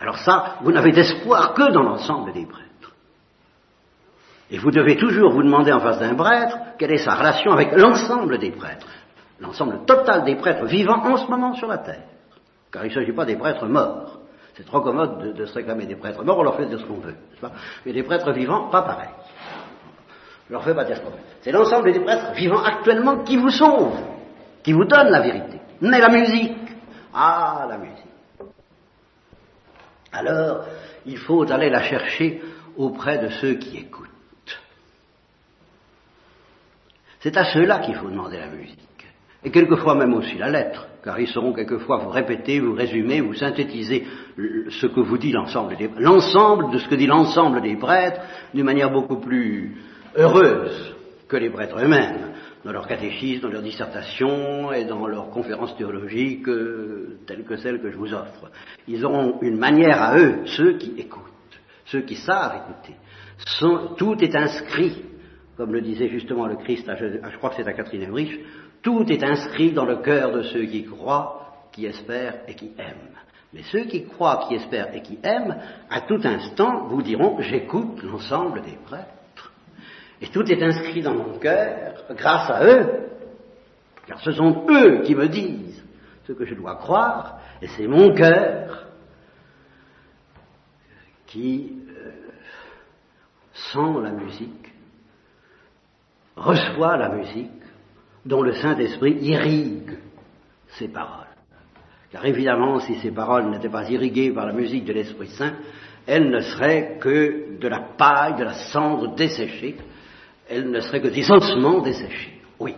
Alors 0.00 0.18
ça, 0.18 0.56
vous 0.62 0.72
n'avez 0.72 0.90
d'espoir 0.90 1.54
que 1.54 1.70
dans 1.72 1.82
l'ensemble 1.82 2.32
des 2.32 2.46
prêtres. 2.46 2.66
Et 4.50 4.58
vous 4.58 4.70
devez 4.70 4.96
toujours 4.96 5.32
vous 5.32 5.42
demander 5.42 5.72
en 5.72 5.80
face 5.80 6.00
d'un 6.00 6.14
prêtre 6.14 6.58
quelle 6.78 6.92
est 6.92 7.04
sa 7.04 7.14
relation 7.14 7.52
avec 7.52 7.72
l'ensemble 7.76 8.38
des 8.38 8.50
prêtres, 8.50 8.88
l'ensemble 9.40 9.84
total 9.86 10.24
des 10.24 10.34
prêtres 10.34 10.66
vivants 10.66 11.04
en 11.04 11.16
ce 11.16 11.30
moment 11.30 11.54
sur 11.54 11.68
la 11.68 11.78
terre. 11.78 12.04
Car 12.72 12.84
il 12.84 12.88
ne 12.88 12.94
s'agit 12.94 13.12
pas 13.12 13.24
des 13.24 13.36
prêtres 13.36 13.66
morts. 13.66 14.18
C'est 14.56 14.64
trop 14.64 14.80
commode 14.80 15.34
de, 15.34 15.44
se 15.44 15.52
réclamer 15.52 15.84
des 15.84 15.96
prêtres 15.96 16.24
morts, 16.24 16.38
on 16.38 16.42
leur 16.42 16.56
fait 16.56 16.64
dire 16.66 16.80
ce 16.80 16.84
qu'on 16.86 16.98
veut. 16.98 17.14
Pas? 17.40 17.52
Mais 17.84 17.92
des 17.92 18.02
prêtres 18.02 18.32
vivants, 18.32 18.68
pas 18.70 18.82
pareil. 18.82 19.10
Je 20.48 20.52
leur 20.52 20.64
fais 20.64 20.74
pas 20.74 20.84
dire 20.84 20.96
ce 20.96 21.02
qu'on 21.02 21.10
veut. 21.10 21.18
C'est 21.42 21.52
l'ensemble 21.52 21.92
des 21.92 22.00
prêtres 22.00 22.32
vivants 22.32 22.62
actuellement 22.62 23.22
qui 23.22 23.36
vous 23.36 23.50
sauvent, 23.50 24.00
qui 24.62 24.72
vous 24.72 24.84
donnent 24.84 25.10
la 25.10 25.20
vérité. 25.20 25.60
Mais 25.82 26.00
la 26.00 26.08
musique, 26.08 26.56
ah, 27.12 27.66
la 27.68 27.76
musique. 27.76 27.96
Alors, 30.12 30.64
il 31.04 31.18
faut 31.18 31.50
aller 31.52 31.68
la 31.68 31.82
chercher 31.82 32.40
auprès 32.78 33.18
de 33.18 33.28
ceux 33.28 33.54
qui 33.54 33.76
écoutent. 33.76 34.08
C'est 37.20 37.36
à 37.36 37.44
ceux-là 37.44 37.80
qu'il 37.80 37.94
faut 37.96 38.08
demander 38.08 38.38
la 38.38 38.48
musique. 38.48 39.06
Et 39.44 39.50
quelquefois 39.50 39.94
même 39.94 40.14
aussi 40.14 40.38
la 40.38 40.48
lettre 40.48 40.88
car 41.06 41.20
ils 41.20 41.28
sauront 41.28 41.52
quelquefois 41.52 41.98
vous 41.98 42.08
répéter, 42.08 42.58
vous 42.58 42.74
résumer, 42.74 43.20
vous 43.20 43.34
synthétiser 43.34 44.04
ce 44.36 44.86
que 44.88 44.98
vous 44.98 45.18
dit 45.18 45.30
l'ensemble 45.30 45.76
des 45.76 45.88
l'ensemble 46.00 46.72
de 46.72 46.78
ce 46.78 46.88
que 46.88 46.96
dit 46.96 47.06
l'ensemble 47.06 47.62
des 47.62 47.76
prêtres 47.76 48.20
d'une 48.52 48.64
manière 48.64 48.90
beaucoup 48.90 49.20
plus 49.20 49.76
heureuse 50.16 50.96
que 51.28 51.36
les 51.36 51.48
prêtres 51.48 51.78
eux-mêmes, 51.78 52.32
dans 52.64 52.72
leur 52.72 52.88
catéchisme, 52.88 53.42
dans 53.42 53.50
leurs 53.50 53.62
dissertations 53.62 54.72
et 54.72 54.84
dans 54.84 55.06
leurs 55.06 55.30
conférences 55.30 55.76
théologiques 55.76 56.48
euh, 56.48 57.20
telles 57.24 57.44
que 57.44 57.56
celles 57.56 57.80
que 57.80 57.92
je 57.92 57.96
vous 57.96 58.12
offre. 58.12 58.50
Ils 58.88 59.04
auront 59.04 59.38
une 59.42 59.58
manière 59.58 60.02
à 60.02 60.18
eux, 60.18 60.40
ceux 60.46 60.72
qui 60.72 60.94
écoutent, 60.98 61.22
ceux 61.84 62.00
qui 62.00 62.16
savent 62.16 62.62
écouter. 62.64 62.96
tout 63.96 64.16
est 64.24 64.34
inscrit, 64.34 65.04
comme 65.56 65.72
le 65.72 65.82
disait 65.82 66.08
justement 66.08 66.48
le 66.48 66.56
Christ, 66.56 66.90
je, 66.98 67.36
crois 67.36 67.50
que 67.50 67.56
c'est 67.56 67.68
à 67.68 67.74
Catherine 67.74 68.02
Emmerich, 68.02 68.40
tout 68.86 69.04
est 69.10 69.24
inscrit 69.24 69.72
dans 69.72 69.84
le 69.84 69.96
cœur 69.96 70.30
de 70.30 70.42
ceux 70.42 70.64
qui 70.66 70.84
croient, 70.84 71.64
qui 71.72 71.86
espèrent 71.86 72.42
et 72.46 72.54
qui 72.54 72.70
aiment. 72.78 73.18
Mais 73.52 73.64
ceux 73.64 73.82
qui 73.86 74.06
croient, 74.06 74.46
qui 74.46 74.54
espèrent 74.54 74.94
et 74.94 75.02
qui 75.02 75.18
aiment, 75.24 75.56
à 75.90 76.02
tout 76.02 76.20
instant 76.22 76.86
vous 76.86 77.02
diront 77.02 77.40
j'écoute 77.40 78.00
l'ensemble 78.04 78.62
des 78.62 78.78
prêtres. 78.86 79.52
Et 80.20 80.28
tout 80.28 80.44
est 80.44 80.62
inscrit 80.62 81.02
dans 81.02 81.14
mon 81.14 81.36
cœur 81.40 81.94
grâce 82.10 82.48
à 82.48 82.64
eux, 82.64 83.08
car 84.06 84.20
ce 84.20 84.30
sont 84.30 84.64
eux 84.70 85.02
qui 85.02 85.16
me 85.16 85.26
disent 85.26 85.84
ce 86.28 86.32
que 86.32 86.44
je 86.44 86.54
dois 86.54 86.76
croire, 86.76 87.40
et 87.60 87.66
c'est 87.66 87.88
mon 87.88 88.14
cœur 88.14 88.86
qui 91.26 91.76
euh, 91.88 92.12
sent 93.52 94.00
la 94.00 94.12
musique, 94.12 94.72
reçoit 96.36 96.96
la 96.96 97.08
musique, 97.08 97.50
dont 98.26 98.42
le 98.42 98.54
Saint-Esprit 98.54 99.16
irrigue 99.22 99.98
ces 100.78 100.88
paroles. 100.88 101.26
Car 102.10 102.24
évidemment, 102.26 102.80
si 102.80 102.96
ces 102.96 103.12
paroles 103.12 103.50
n'étaient 103.50 103.68
pas 103.68 103.88
irriguées 103.88 104.32
par 104.32 104.46
la 104.46 104.52
musique 104.52 104.84
de 104.84 104.92
l'Esprit 104.92 105.28
Saint, 105.28 105.54
elles 106.06 106.28
ne 106.28 106.40
seraient 106.40 106.98
que 107.00 107.58
de 107.58 107.68
la 107.68 107.80
paille, 107.96 108.36
de 108.36 108.44
la 108.44 108.54
cendre 108.54 109.14
desséchée, 109.14 109.76
elles 110.48 110.70
ne 110.70 110.80
seraient 110.80 111.00
que 111.00 111.08
des 111.08 111.30
ossements 111.30 111.80
desséchés. 111.82 112.40
Oui, 112.60 112.74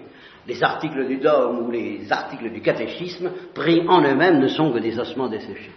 les 0.47 0.63
articles 0.63 1.07
du 1.07 1.17
dogme 1.17 1.67
ou 1.67 1.71
les 1.71 2.11
articles 2.11 2.51
du 2.51 2.61
catéchisme, 2.61 3.31
pris 3.55 3.87
en 3.87 4.03
eux-mêmes, 4.03 4.39
ne 4.39 4.49
sont 4.49 4.73
que 4.73 4.79
des 4.79 4.99
ossements 4.99 5.29
desséchés, 5.29 5.73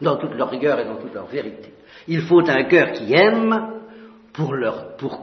dans 0.00 0.16
toute 0.16 0.34
leur 0.34 0.50
rigueur 0.50 0.80
et 0.80 0.84
dans 0.84 0.96
toute 0.96 1.14
leur 1.14 1.26
vérité. 1.26 1.72
Il 2.06 2.22
faut 2.22 2.40
un 2.40 2.64
cœur 2.64 2.92
qui 2.92 3.12
aime 3.14 3.74
pour, 4.32 4.54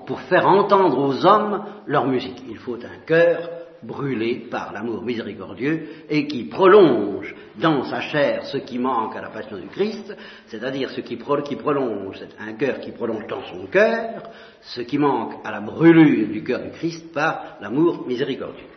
pour 0.06 0.22
faire 0.22 0.48
entendre 0.48 1.00
aux 1.00 1.26
hommes 1.26 1.66
leur 1.88 2.06
musique. 2.06 2.44
Il 2.48 2.58
faut 2.58 2.76
un 2.76 3.06
cœur 3.08 3.50
brûlé 3.86 4.48
par 4.50 4.74
l'amour 4.74 5.04
miséricordieux 5.04 5.88
et 6.10 6.28
qui 6.28 6.46
prolonge 6.46 7.34
dans 7.60 7.84
sa 7.86 8.02
chair 8.02 8.46
ce 8.46 8.58
qui 8.58 8.80
manque 8.80 9.16
à 9.16 9.22
la 9.22 9.30
passion 9.30 9.58
du 9.58 9.68
Christ, 9.68 10.16
c'est-à-dire 10.48 10.90
ce 10.90 11.02
qui, 11.02 11.16
prolonge, 11.16 12.22
un 12.40 12.54
cœur 12.54 12.80
qui 12.80 12.92
prolonge 12.92 13.28
dans 13.28 13.44
son 13.46 13.66
cœur, 13.68 14.24
ce 14.62 14.82
qui 14.82 14.98
manque 14.98 15.36
à 15.44 15.52
la 15.52 15.62
brûlure 15.62 16.28
du 16.28 16.44
cœur 16.44 16.62
du 16.62 16.72
Christ 16.72 17.14
par 17.14 17.58
l'amour 17.62 18.06
miséricordieux. 18.08 18.75